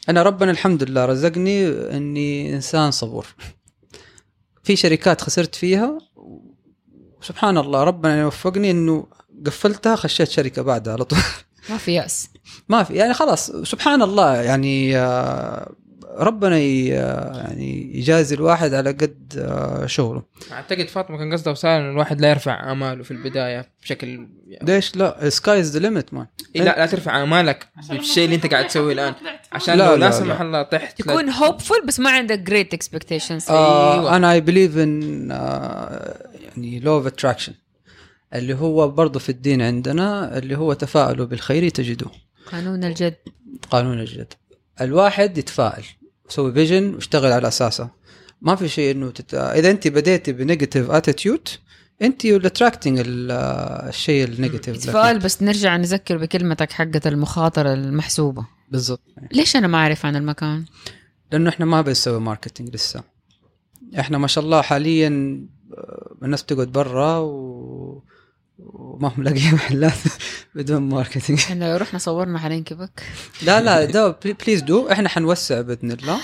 [0.08, 3.26] أنا ربنا الحمد لله رزقني إني إنسان صبور.
[4.62, 5.98] في شركات خسرت فيها
[7.22, 9.06] سبحان الله ربنا يوفقني إنه
[9.46, 11.18] قفلتها خشيت شركة بعدها على طول.
[11.70, 12.28] ما في يأس.
[12.68, 15.72] ما في يعني خلاص سبحان الله يعني آه،
[16.18, 20.22] ربنا آه، يعني يجازي الواحد على قد آه، شغله.
[20.52, 24.08] أعتقد فاطمة كان قصدها وسائل انه الواحد لا يرفع اماله في البداية بشكل
[24.48, 26.26] يعني ليش لا؟ sky is the limit man
[26.56, 29.14] إيه لا لا ترفع امالك بالشيء اللي أنت قاعد تسويه الآن.
[29.52, 30.10] عشان لا، لو لا، لا لا.
[30.10, 34.16] سمح الله طحت لا- تكون hopeful بس ما عندك great expectations آه أيوة.
[34.16, 35.30] أنا I believe in
[36.44, 37.52] يعني law of attraction
[38.34, 42.10] اللي هو برضه في الدين عندنا اللي هو تفاءلوا بالخير تجدوه.
[42.46, 43.16] قانون الجذب.
[43.70, 44.32] قانون الجذب.
[44.80, 45.84] الواحد يتفائل
[46.30, 47.90] يسوي vision ويشتغل على أساسه.
[48.40, 49.34] ما في شيء إنه تت...
[49.34, 51.48] إذا أنت بديتي ب negative attitude
[52.02, 54.76] أنت attracting الشيء ال negative.
[54.76, 58.46] تفائل بس نرجع نذكر بكلمتك حقة المخاطرة المحسوبة.
[58.70, 59.00] بالضبط.
[59.32, 60.64] ليش أنا ما أعرف عن المكان؟
[61.32, 63.02] لأنه إحنا ما بنسوي marketing لسه.
[63.98, 65.08] إحنا ما شاء الله حاليا
[65.74, 68.04] آه، الناس بتقعد برا و...
[68.64, 69.92] وما هم لاقيين محلات
[70.54, 73.02] بدون marketing إحنا لو رحنا صورنا حننكبك
[73.42, 76.18] لا لا ده please do إحنا حنوسع بإذن الله.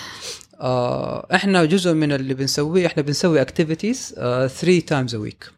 [0.60, 5.50] آه إحنا جزء من اللي بنسويه إحنا بنسوي activities 3 times a week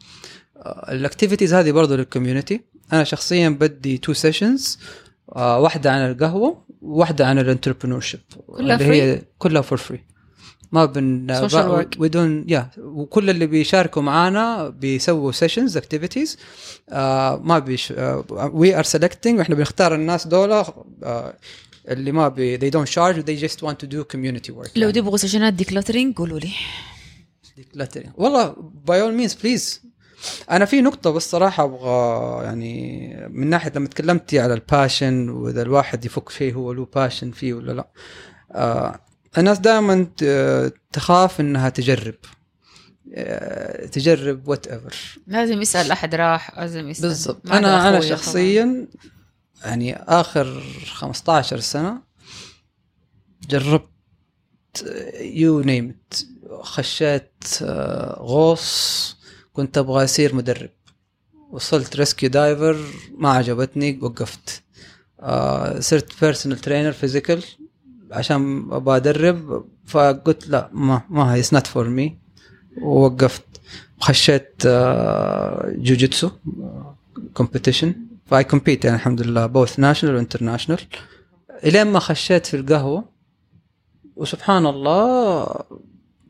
[0.89, 2.61] ال activities هذه برضه لل community
[2.93, 4.79] أنا شخصيا بدي two sessions
[5.37, 10.05] واحدة عن القهوة وواحده عن ال entrepreneurship كلها هي كلها for free
[10.73, 11.27] ما بن.
[11.99, 16.39] بدون يا وكل اللي بيشاركوا معانا بيسووا sessions activities
[17.41, 17.95] ما بيش
[18.31, 21.37] we are selecting وإحنا بنختار الناس دول آه
[21.89, 23.17] اللي ما بي they don't charge.
[23.17, 24.71] They just want to do community work.
[24.77, 26.51] لو تبغوا session ات decluttering قولوا لي.
[27.59, 28.09] Decluttering.
[28.15, 28.57] والله
[28.87, 29.83] by all means please
[30.51, 35.63] أنا في نقطة بس صراحة أبغى يعني من ناحية لما تكلمتي على ال passion وإذا
[35.63, 37.89] الواحد يفك شيء هو له passion فيه ولا لا.
[38.53, 39.01] آه
[39.39, 40.07] الناس دائما
[40.93, 42.15] تخاف إنها تجرب.
[43.15, 45.19] آه تجرب whatever.
[45.27, 47.51] لازم يسأل أحد راح لازم يسأل بالضبط.
[47.51, 48.87] أنا أنا شخصيا
[49.65, 52.03] يعني آخر 15 سنة
[53.49, 53.89] جربت
[55.21, 56.27] you name it
[56.61, 59.17] خشيت آه، غوص
[59.53, 60.71] كنت أبغى اصير مدرب.
[61.51, 62.77] وصلت rescue diver
[63.19, 64.63] ما عجبتني وقفت.
[65.21, 67.45] آه، صرت personal trainer physical
[68.13, 72.19] عشان أبغى ادرب فقلت لا ما ما هي not for me
[72.83, 73.45] ووقفت.
[74.01, 76.31] خشيت آه، جوجيتسو
[77.35, 77.95] competition
[78.27, 80.81] فأي compete يعني الحمد لله both national و international
[81.65, 83.05] إلين ما خشيت في القهوة
[84.17, 85.47] وسبحان الله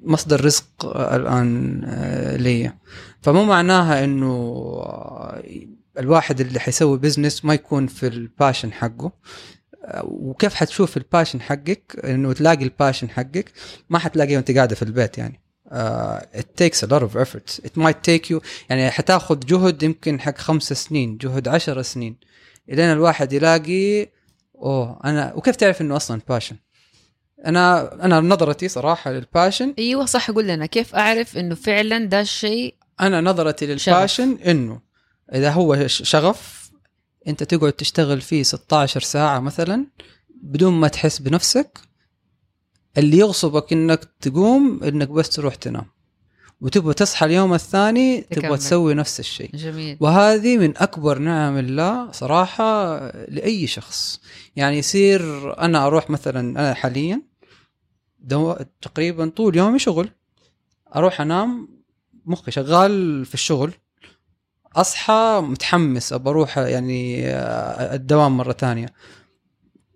[0.03, 2.73] مصدر رزق آه، الآن آه، لي.
[3.23, 4.27] فمو معناها إنه
[4.83, 5.43] آه،
[5.99, 9.07] الواحد اللي حيسوي business ما يكون في ال passion حقه.
[9.07, 9.13] آه،
[10.05, 13.53] وكيف حتشوف ال passion حقك؟ إنه تلاقي ال passion حقك
[13.91, 15.41] ما حتلاقيه وأنت قاعدة في البيت يعني.
[15.71, 17.61] uh, it takes a lot of effort.
[17.65, 22.17] It might take you يعني حتاخذ جهد يمكن حق خمس سنين جهد عشر سنين
[22.69, 24.09] إلين الواحد يلاقي
[24.57, 26.57] أوه أنا وكيف تعرف إنه أصلا passion
[27.47, 32.21] أنا أنا نظرتي صراحة لل passion أيوه صح قول لنا كيف أعرف إنه فعلا ده
[32.21, 34.81] الشيء أنا نظرتي لل passion إنه
[35.35, 36.58] إذا هو شغف
[37.29, 39.87] انت تقعد تشتغل فيه 16 ساعة مثلا
[40.43, 41.79] بدون ما تحس بنفسك
[42.99, 45.87] اللي يغصبك إنك تقوم إنك بس تروح تنام.
[46.61, 48.57] وتبغى تصحى اليوم الثاني تبغى.
[48.57, 49.57] تسوي نفس الشيء.
[49.57, 49.97] جميل.
[50.01, 54.21] وهذه من أكبر نعم الله صراحة لأي شخص.
[54.57, 55.21] يعني يصير
[55.61, 57.23] أنا أروح مثلا أنا حاليا
[58.19, 60.11] دو تقريبا طول يومي شغل.
[60.97, 61.69] أروح أنام
[62.25, 63.73] مخي شغال في الشغل.
[64.77, 68.93] أصحى متحمس أبى أروح يعني آه، الدوام مرة ثانية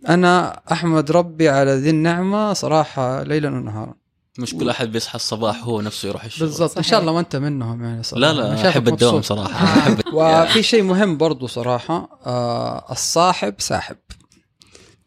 [0.09, 3.95] أنا أحمد ربي على ذي النعمة صراحة ليلا ونهارا.
[4.39, 6.49] مش كل أحد بيصحى الصباح هو نفسه يروح الشغل.
[6.49, 6.77] بالضبط.
[6.77, 6.83] إن.
[6.83, 8.21] شاء الله ما أنت منهم يعني صراحة.
[8.21, 9.39] لا لا أحب الدوام مبسوط.
[9.39, 9.79] صراحة.
[9.79, 13.97] أحب وفي شيء مهم برضو صراحة آه الصاحب ساحب.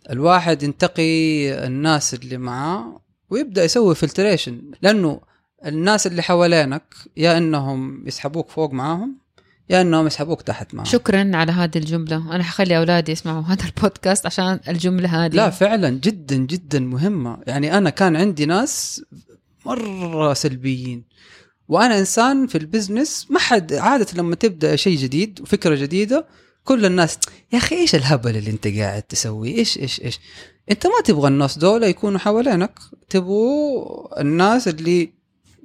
[0.10, 5.22] الواحد ينتقي الناس اللي معاه ويبدأ يسوي فلتريشن لأنه
[5.66, 9.18] الناس اللي حوالينك يا إنهم يسحبوك فوق معاهم
[9.70, 12.36] يا إنهم يسحبوك تحت معاهم شكرا على هذه الجملة.
[12.36, 15.36] أنا حخلي أولادي يسمعوا هذا البودكاست عشان الجملة هذه.
[15.36, 17.38] لا فعلا جدا جدا مهمة.
[17.48, 19.02] يعني أنا كان عندي ناس
[19.66, 21.04] مرة سلبيين
[21.68, 26.26] وأنا إنسان في ال business ما حد عادة لما تبدأ شيء جديد وفكرة جديدة
[26.64, 27.18] كل الناس
[27.54, 30.20] يا أخي إيش الهبل اللي أنت قاعد تسويه إيش إيش إيش؟
[30.72, 32.80] أنت ما تبغى الناس دول يكونوا حوالينك.
[33.10, 35.14] تبغوا الناس اللي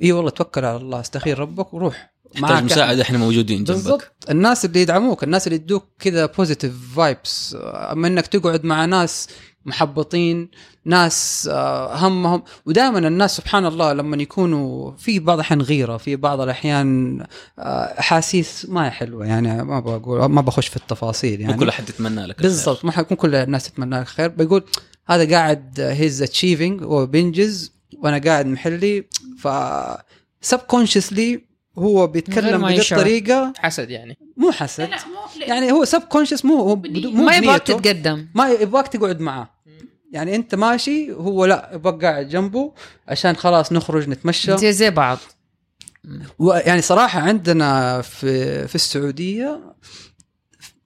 [0.02, 2.10] إي والله توكل على الله استخير ربك وروح.
[2.34, 3.70] تحتاج مساعدة إحنا موجودين جنبك.
[3.70, 4.12] بالضبط.
[4.30, 9.28] الناس اللي يدعموك الناس اللي يدوك كذا positive vibes أما إنك تقعد مع ناس
[9.64, 10.50] محبطين
[10.84, 12.42] ناس آه، همهم.
[12.66, 17.20] ودائما الناس سبحان الله لما يكونوا في بعض الأحيان غيرة في بعض الأحيان
[17.58, 17.62] آه،
[18.00, 19.26] أحاسيس ما هي حلوة.
[19.26, 21.52] يعني ما بقول ما بخش في التفاصيل يعني.
[21.52, 22.42] مو كل أحد يتمنى لك.
[22.42, 22.84] بالضبط.
[22.84, 24.64] ما حيكون كل الناس تتمنى لك خير بيقول
[25.06, 29.04] هذا قاعد he's achieving happenings وأنا قاعد محلي
[29.38, 29.48] ف
[30.42, 31.49] سب كونشسلي
[31.80, 32.80] هو بيتكلم بهذه.
[32.80, 34.18] الطريقة حسد يعني.
[34.36, 34.80] مو حسد.
[34.84, 34.96] لا لا.
[34.96, 37.62] مو يعني هو سب كونشس مو هو بدو- مو ما يبغاك.
[37.62, 38.26] تتقدم.
[38.34, 39.48] ما يبغاك تقعد معاه.
[40.12, 42.72] يعني انت ماشي هو لا يبغاك قاعد جنبه
[43.08, 44.58] عشان خلاص نخرج نتمشى.
[44.58, 45.18] زي زي بعض.
[46.38, 49.60] ويعني صراحة عندنا في في السعودية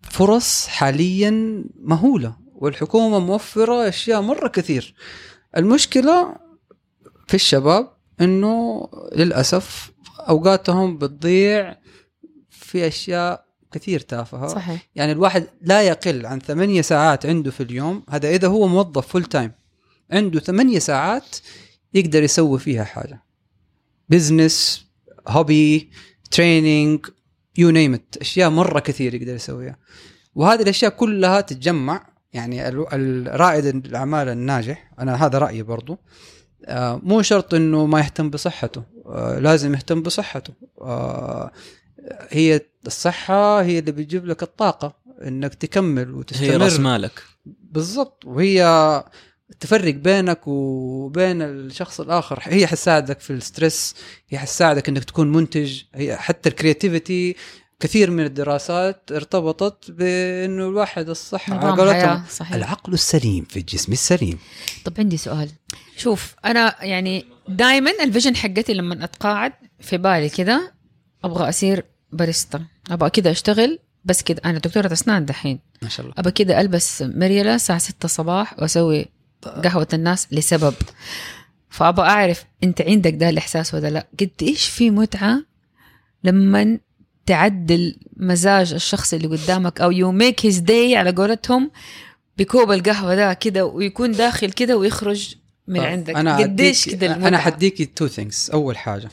[0.02, 4.94] فرص حاليا مهولة والحكومة موفرة أشياء مرة كثير.
[5.56, 6.36] المشكلة
[7.28, 7.90] في الشباب
[8.20, 9.92] إنه للأسف
[10.28, 11.76] أوقاتهم بتضيع
[12.50, 14.46] في أشياء كثير تافهة.
[14.46, 14.88] صحيح.
[14.94, 18.04] يعني الواحد لا يقل عن ثمانية ساعات عنده في اليوم.
[18.10, 19.52] هذا إذا هو موظف full time
[20.10, 21.36] عنده ثمانية ساعات
[21.94, 23.22] يقدر يسوي فيها حاجة.
[24.08, 24.86] business
[25.28, 25.90] hobby
[26.30, 27.06] training
[27.58, 29.78] you name أشياء مرة كثير يقدر يسويها.
[30.34, 32.14] وهذه الأشياء كلها تتجمع.
[32.32, 32.68] يعني
[33.28, 35.98] رائد الأعمال الناجح أنا هذا رأيي برضو.
[37.02, 38.82] مو شرط إنه ما يهتم بصحته.
[39.06, 40.52] آه، لازم يهتم بصحته.
[40.80, 41.50] آه،
[42.28, 46.60] هي الصحة هي اللي بتجيب لك الطاقة إنك تكمل هي وتستمر.
[46.60, 47.22] راس مالك.
[47.46, 48.24] بالضبط.
[48.26, 49.04] وهي
[49.60, 52.38] تفرق بينك وبين الشخص الآخر.
[52.42, 53.94] هي حتساعدك في ال stress
[54.28, 57.36] هي حتساعدك إنك تكون منتج هي حتى ال creativity
[57.84, 62.22] كثير من الدراسات ارتبطت بأنه الواحد الصحة على
[62.54, 64.38] العقل السليم في الجسم السليم.
[64.84, 65.50] طب عندي سؤال.
[65.96, 70.74] شوف أنا يعني دائما ال vision حقتي لما أتقاعد في بالي كده
[71.24, 72.64] أبغى اصير باريستا.
[72.90, 74.42] أبغى كده أشتغل بس كده.
[74.44, 75.60] أنا دكتورة أسنان دحين.
[75.82, 76.14] ما شاء الله.
[76.18, 79.06] أبغى كده ألبس مريلة الساعة 6 الصباح وأسوي
[79.42, 80.74] قهوة الناس لسبب.
[81.70, 85.42] فأبغى أعرف أنت عندك ده الإحساس ولا لا؟ قد إيش في متعة
[86.24, 86.78] لما
[87.26, 91.70] تعدل مزاج الشخص اللي قدامك أو you make his day على قولتهم
[92.38, 95.34] بكوب القهوة ده كده ويكون داخل كده ويخرج
[95.68, 96.16] من طيب، عندك.
[96.16, 99.08] أنا قديش كده المتعة؟ أنا حديكي two things أول حاجة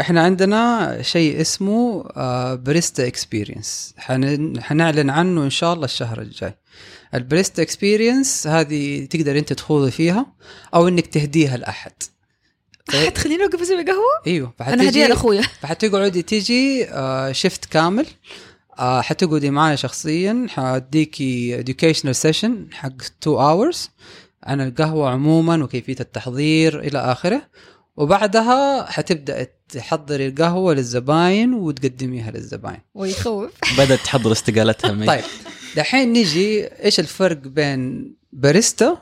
[0.00, 2.04] إحنا عندنا شيء اسمه
[2.54, 3.94] barista experience
[4.58, 6.54] حنعلن عنه إن شاء الله الشهر الجاي.
[7.14, 10.26] ال barista experience هذه تقدر أنت تخوضي فيها
[10.74, 11.92] أو إنك تهديها لأحد.
[12.94, 14.54] حتخليني أوقف أسوي قهوة؟ إيوه.
[14.60, 18.06] أنا هديها لاخويا فحتقعدي تيجي آه، shift كامل.
[18.78, 20.46] آه، حتقعدي معي شخصيا.
[20.48, 23.76] حأديكي educational session حق 2 hours.
[24.42, 27.42] عن القهوة عموما وكيفية التحضير إلى آخره.
[27.96, 32.80] وبعدها حتبدأ تحضري القهوة للزباين وتقدميها للزباين.
[32.94, 33.50] ويخوف.
[33.78, 35.06] بدأت تحضر استقالتها مي.
[35.06, 35.24] طيب.
[35.76, 38.96] دحين نجي إيش الفرق بين باريستا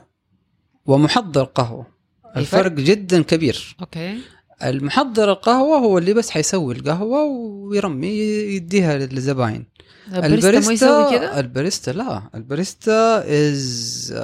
[0.85, 2.00] ومحضر قهوة؟
[2.37, 3.75] الفرق جدا كبير.
[3.81, 4.17] okay.
[4.63, 8.07] المحضر القهوة هو اللي بس حيسوي القهوة ويرمي
[8.55, 9.65] يديها للزباين.
[10.13, 12.21] الباريستا الباريستا لا.
[12.35, 14.15] الباريستا is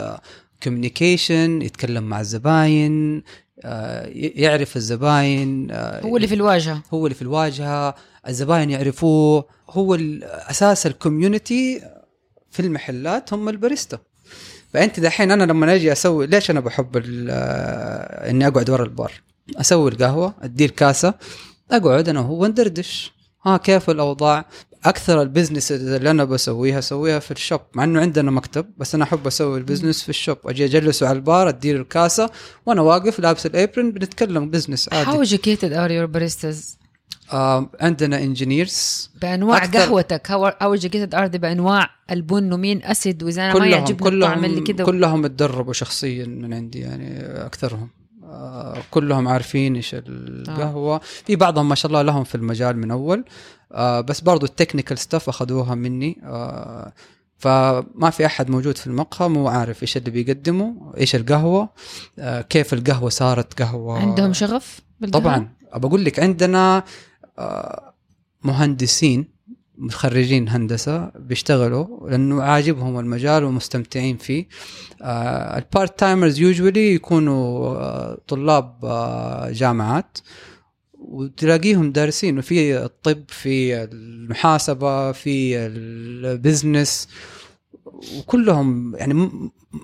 [0.63, 6.83] communication يتكلم مع الزباين ي- يعرف الزباين آه، هو اللي في الواجهة.
[6.93, 7.95] هو اللي في الواجهة.
[8.27, 9.45] الزباين يعرفوه.
[9.69, 11.81] هو أساس ال community
[12.51, 13.99] في المحلات هم الباريستا.
[14.73, 19.11] فأنت دحين أنا لما أجي أسوي ليش أنا بحب آه، إني أقعد ورا البار؟
[19.55, 21.13] أسوي القهوة ادي الكاسه
[21.71, 23.13] أقعد أنا وهو ندردش
[23.45, 24.45] ها كيف الأوضاع؟
[24.85, 27.61] أكثر ال business اللي أنا بسويها أسويها في ال shop.
[27.73, 30.37] مع إنه عندنا مكتب بس أنا أحب أسوي ال business في ال shop.
[30.45, 32.29] أجي اجلسه على البار اديله الكاسة
[32.65, 35.09] وأنا واقف لابس ال apron بنتكلم business عادي.
[35.09, 36.77] How educated are your baristas?
[37.33, 40.31] آه عندنا engineers بأنواع أكثر- قهوتك.
[40.31, 44.61] how educated are دي بأنواع البن ومين؟ اسد واذا أنا ما كلهم يعجبني الطعم اللي
[44.61, 47.89] كلهم كذا كلهم اتدربوا شخصيا من عندي يعني أكثرهم.
[48.23, 51.01] آه كلهم عارفين إيش القهوة.
[51.25, 53.25] في بعضهم ما شاء الله لهم في المجال من أول.
[53.71, 56.17] آه بس برضو التكنيكال ستاف أخذوها مني.
[56.23, 56.93] آه
[57.39, 61.69] فما في أحد موجود في المقهى مو عارف إيش اللي بيقدمه إيش القهوة
[62.19, 63.99] آه كيف القهوة صارت قهوة.
[63.99, 65.49] عندهم شغف بالقهوة؟ طبعا.
[65.75, 66.83] بقول لك عندنا آه،
[68.43, 69.37] مهندسين
[69.77, 74.47] متخرجين هندسة بيشتغلوا لأنه عاجبهم المجال ومستمتعين فيه.
[75.57, 80.17] ال part-timers usually يكونوا آه، طلاب آه، جامعات.
[80.93, 87.07] وتلاقيهم دارسين وفي الطب في المحاسبة في ال business
[88.17, 89.13] وكلهم يعني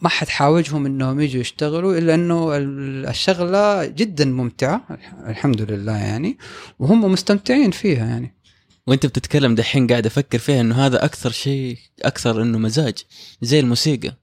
[0.01, 5.97] ما حد حاوجهم إنهم يجوا يشتغلوا إلا إنه ال- الشغلة جدا ممتعة الح- الحمد لله
[5.97, 6.37] يعني
[6.79, 8.33] وهم مستمتعين فيها يعني.
[8.87, 12.97] وأنت بتتكلم دحين قاعد أفكر فيها إنه هذا أكثر شيء أكثر إنه مزاج
[13.41, 14.13] زي الموسيقى.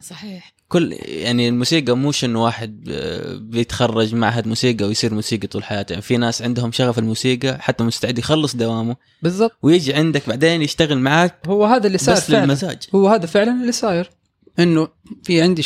[0.00, 0.52] صحيح.
[0.70, 5.92] كل يعني الموسيقى موش انه واحد آه، بيتخرج معهد موسيقى ويصير موسيقي طول حياته.
[5.92, 8.96] يعني في ناس عندهم شغف الموسيقى حتى مستعد يخلص دوامه.
[9.22, 9.58] بالضبط.
[9.62, 12.44] ويجي عندك بعدين يشتغل معاك هو هذا اللي صار بس فعلا.
[12.44, 12.78] للمزاج.
[12.94, 14.10] هو هذا فعلا اللي صاير.
[14.58, 14.88] إنه
[15.22, 15.62] في عندي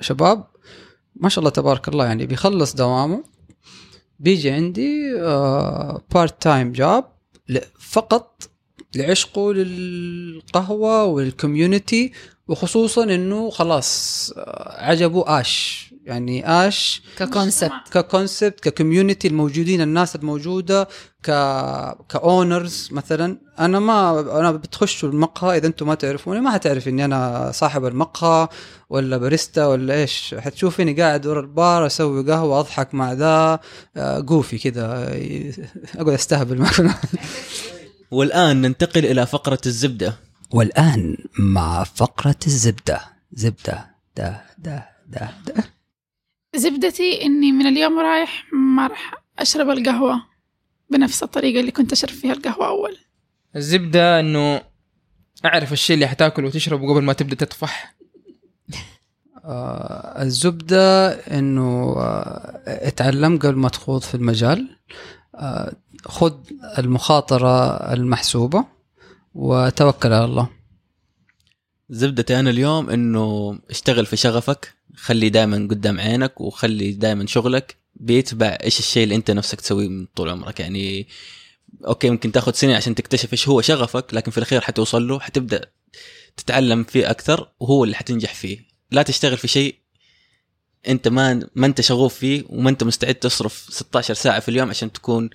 [0.00, 0.46] شباب
[1.16, 3.24] ما شاء الله تبارك الله يعني بيخلص دوامه
[4.18, 5.14] بيجي عندي
[6.14, 7.04] part-time job
[7.80, 8.50] فقط
[8.98, 12.12] لعشقه للقهوة وال community
[12.48, 15.88] وخصوصا إنه خلاص آه، عجبه Ash.
[16.04, 20.88] يعني Ash ك concept ك concept ك community الموجودين الناس الموجودة
[21.22, 21.30] ك
[22.08, 23.38] owners مثلا.
[23.58, 28.48] أنا ما أنا بتخشوا المقهى إذا أنتم ما تعرفوني ما حتعرف إني أنا صاحب المقهى
[28.90, 30.34] ولا باريستا ولا إيش.
[30.38, 33.60] حتشوفيني قاعد ورا البار أسوي قهوة أضحك مع ذا
[33.96, 35.52] آه، جوفي كذا ي-
[35.96, 36.88] أقعد أستهبل معكم.
[38.10, 40.14] والآن ننتقل إلى فقرة الزبدة.
[40.50, 43.00] والآن مع فقرة الزبدة.
[43.32, 43.94] زبدة.
[44.16, 45.54] ده ده ده ده
[46.56, 50.22] زبدتي إني من اليوم رايح ما راح أشرب القهوة
[50.90, 52.96] بنفس الطريقة اللي كنت أشرب فيها القهوة أول.
[53.56, 54.62] الزبدة إنه
[55.44, 57.94] أعرف الشيء اللي حتاكله وتشربه قبل ما تبدأ تطفح.
[59.44, 64.76] آه، الزبدة إنه آه، اتعلم قبل ما تخوض في المجال.
[65.34, 65.72] آه،
[66.04, 66.34] خذ
[66.78, 68.64] المخاطرة المحسوبة
[69.34, 70.48] وتوكل على الله.
[71.90, 78.58] زبدتي أنا اليوم إنه اشتغل في شغفك خلي دائما قدام عينك وخلي دائما شغلك بيتبع
[78.64, 80.60] إيش الشيء اللي أنت نفسك تسويه من طول عمرك.
[80.60, 81.08] يعني
[81.86, 85.70] أوكي ممكن تاخذ سنين عشان تكتشف إيش هو شغفك لكن في الأخير حتوصل له حتبدأ
[86.36, 88.58] تتعلم فيه أكثر وهو اللي حتنجح فيه.
[88.90, 89.74] لا تشتغل في شيء
[90.88, 94.92] أنت ما ما أنت شغوف فيه وما أنت مستعد تصرف 16 ساعة في اليوم عشان
[94.92, 95.30] تكون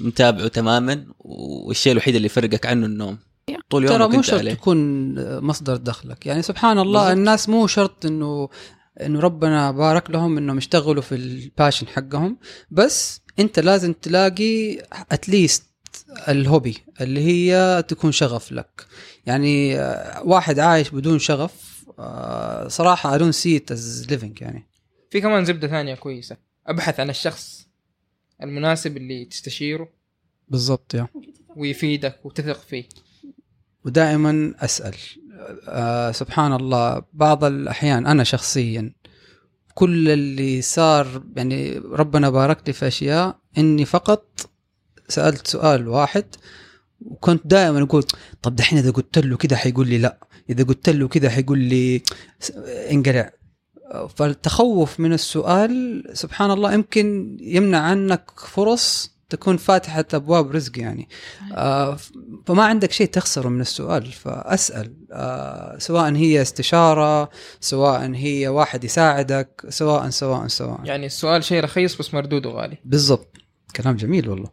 [0.00, 3.18] متابعه تماما والشيء الوحيد اللي يفرقك عنه النوم.
[3.70, 4.54] طول ترى يومك مو أنت شرط عليه.
[4.54, 5.14] تكون
[5.44, 6.26] مصدر دخلك.
[6.26, 7.16] يعني سبحان الله بالضبط.
[7.16, 8.48] الناس مو شرط إنه
[9.00, 12.38] إنه ربنا بارك لهم إنهم يشتغلوا في الباشن حقهم.
[12.70, 14.78] بس أنت لازم تلاقي
[15.12, 15.64] اتليست
[16.28, 18.86] الهوبي اللي هي تكون شغف لك.
[19.26, 24.68] يعني آه، واحد عايش بدون شغف آه، صراحة I don't see it as living يعني.
[25.10, 26.36] في كمان زبدة ثانية كويسة.
[26.66, 27.67] أبحث عن الشخص
[28.42, 29.88] المناسب اللي تستشيره
[30.48, 31.08] بالضبط يا.
[31.56, 32.84] ويفيدك وتثق فيه.
[33.84, 34.94] ودائما أسأل.
[35.68, 38.92] آه سبحان الله بعض الأحيان أنا شخصيا
[39.74, 44.50] كل اللي صار يعني ربنا بارك لي في أشياء إني فقط
[45.08, 46.24] سألت سؤال واحد
[47.00, 48.04] وكنت دائما أقول
[48.42, 50.18] طب دحين إذا قلت له كذا حيقول لي لا
[50.50, 52.02] إذا قلت له كذا حيقول لي
[52.90, 53.30] انقلع.
[54.16, 61.08] فالتخوف من السؤال سبحان الله يمكن يمنع عنك فرص تكون فاتحة أبواب رزق يعني.
[61.52, 61.96] آه
[62.46, 64.94] فما عندك شيء تخسره من السؤال فأسأل.
[65.12, 67.30] آه سواء هي استشارة
[67.60, 70.80] سواء هي واحد يساعدك سواء سواء سواء.
[70.84, 73.36] يعني السؤال شيء رخيص بس مردوده غالي بالضبط.
[73.76, 74.50] كلام جميل والله.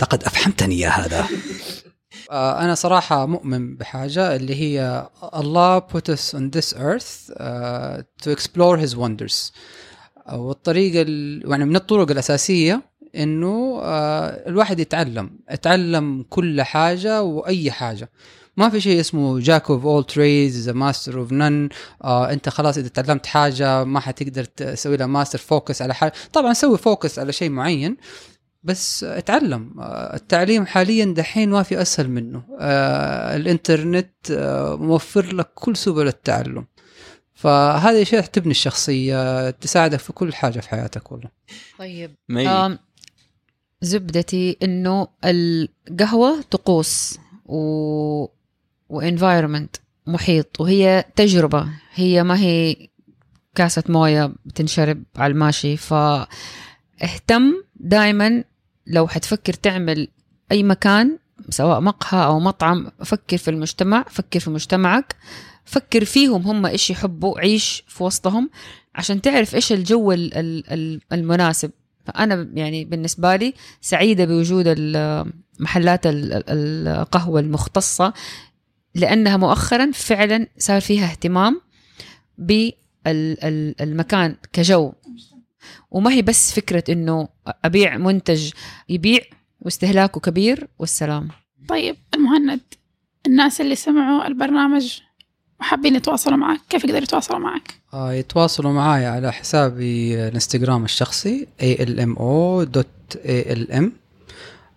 [0.00, 1.26] لقد أفهمتني يا هذا.
[2.32, 8.76] أنا صراحة مؤمن بحاجة اللي هي الله put us on this earth uh, to explore
[8.86, 9.52] his wonders.
[10.28, 12.82] آه، والطريقة ال- يعني من الطرق الأساسية
[13.16, 18.10] إنه آه، الواحد يتعلم يتعلم كل حاجة وأي حاجة.
[18.56, 21.68] ما في شيء اسمه jack of all trades master of none
[22.04, 26.12] أنت خلاص إذا تعلمت حاجة ما حتقدر تسوي لها master focus على حاجة.
[26.32, 27.96] طبعا سوي focus على شيء معين.
[28.62, 29.80] بس اتعلم.
[29.80, 32.42] آه، التعليم حاليا دحين ما في أسهل منه.
[32.60, 36.66] آه، الإنترنت آه، موفر لك كل سبل التعلم.
[37.34, 41.30] فهذه شيء تبني الشخصية تساعدك في كل حاجة في حياتك والله.
[41.78, 42.16] طيب
[43.80, 48.26] زبدتي إنه القهوة طقوس و
[48.88, 51.68] وانفايرمنت محيط وهي تجربة.
[51.94, 52.88] هي ما هي
[53.54, 55.76] كاسة موية بتنشرب على الماشي.
[55.76, 58.44] فاهتم دائما
[58.86, 60.08] لو حتفكر تعمل
[60.52, 61.18] أي مكان
[61.50, 65.16] سواء مقهى أو مطعم فكر في المجتمع فكر في مجتمعك
[65.64, 68.50] فكر فيهم هم إيش يحبوا عيش في وسطهم
[68.94, 71.70] عشان تعرف إيش الجو ال- ال- ال- المناسب.
[72.06, 74.68] فأنا يعني بالنسبة لي سعيدة بوجود
[75.60, 78.12] محلات ال- ال- القهوة المختصة
[78.94, 81.60] لأنها مؤخرا فعلا صار فيها اهتمام
[83.04, 84.92] بالمكان كجو.
[85.90, 87.28] وما هي بس فكرة إنه
[87.64, 88.50] أبيع منتج
[88.88, 89.20] يبيع
[89.60, 91.28] واستهلاكه كبير والسلام.
[91.68, 92.60] طيب المهند
[93.26, 95.00] الناس اللي سمعوا البرنامج
[95.60, 103.84] وحابين يتواصلوا معك كيف يقدروا يتواصلوا معك؟ آه، يتواصلوا معي على حسابي الانستغرام الشخصي almo.alm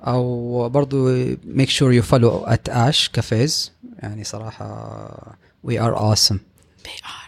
[0.07, 3.69] أو برضو make sure you follow at ash cafes
[3.99, 6.37] يعني صراحة we are awesome.
[6.83, 7.24] PR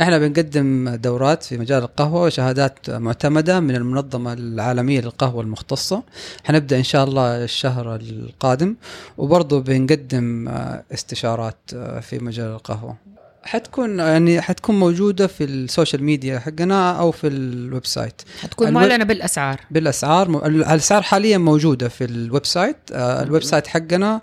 [0.00, 6.02] إحنا بنقدم دورات في مجال القهوة وشهادات معتمدة من المنظمة العالمية للقهوة المختصة.
[6.44, 8.74] حنبدأ إن شاء الله الشهر القادم
[9.18, 12.96] وبرضه بنقدم آه، استشارات آه، في مجال القهوة.
[13.42, 18.22] حتكون يعني حتكون موجودة في ال social media حقنا أو في ال website.
[18.42, 19.60] حتكون ال web- معلنه بالأسعار.
[19.70, 24.20] بالأسعار م- الأسعار حاليا موجودة في ال website آه، ال website حقنا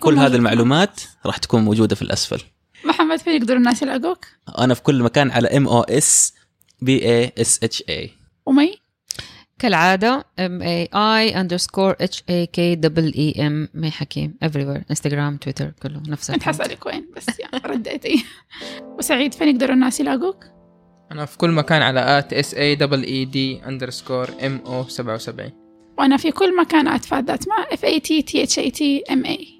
[0.00, 0.34] كل هذه.
[0.36, 2.42] المعلومات راح تكون موجودة في الأسفل.
[2.84, 4.26] محمد فين يقدروا الناس يلاقوك؟
[4.58, 6.34] أنا في كل مكان على ام أو اس
[6.82, 8.10] بي اي اس اتش اي
[8.46, 8.74] ومي؟
[9.58, 13.68] كالعادة M A I underscore H A K double E M.
[13.74, 16.42] مي حكيم everywhere انستغرام تويتر كله نفس كنت.
[16.42, 17.26] حسألك وين بس
[17.66, 18.24] رديتي.
[18.98, 20.44] وسعيد فين يقدروا الناس يلاقوك؟
[21.12, 25.50] أنا في كل مكان على ات اس اي دبل اي دي اندرسكور ام أو 77
[25.98, 29.26] وأنا في كل مكان أتفاد ذات مع F A T T H A T M
[29.26, 29.59] A.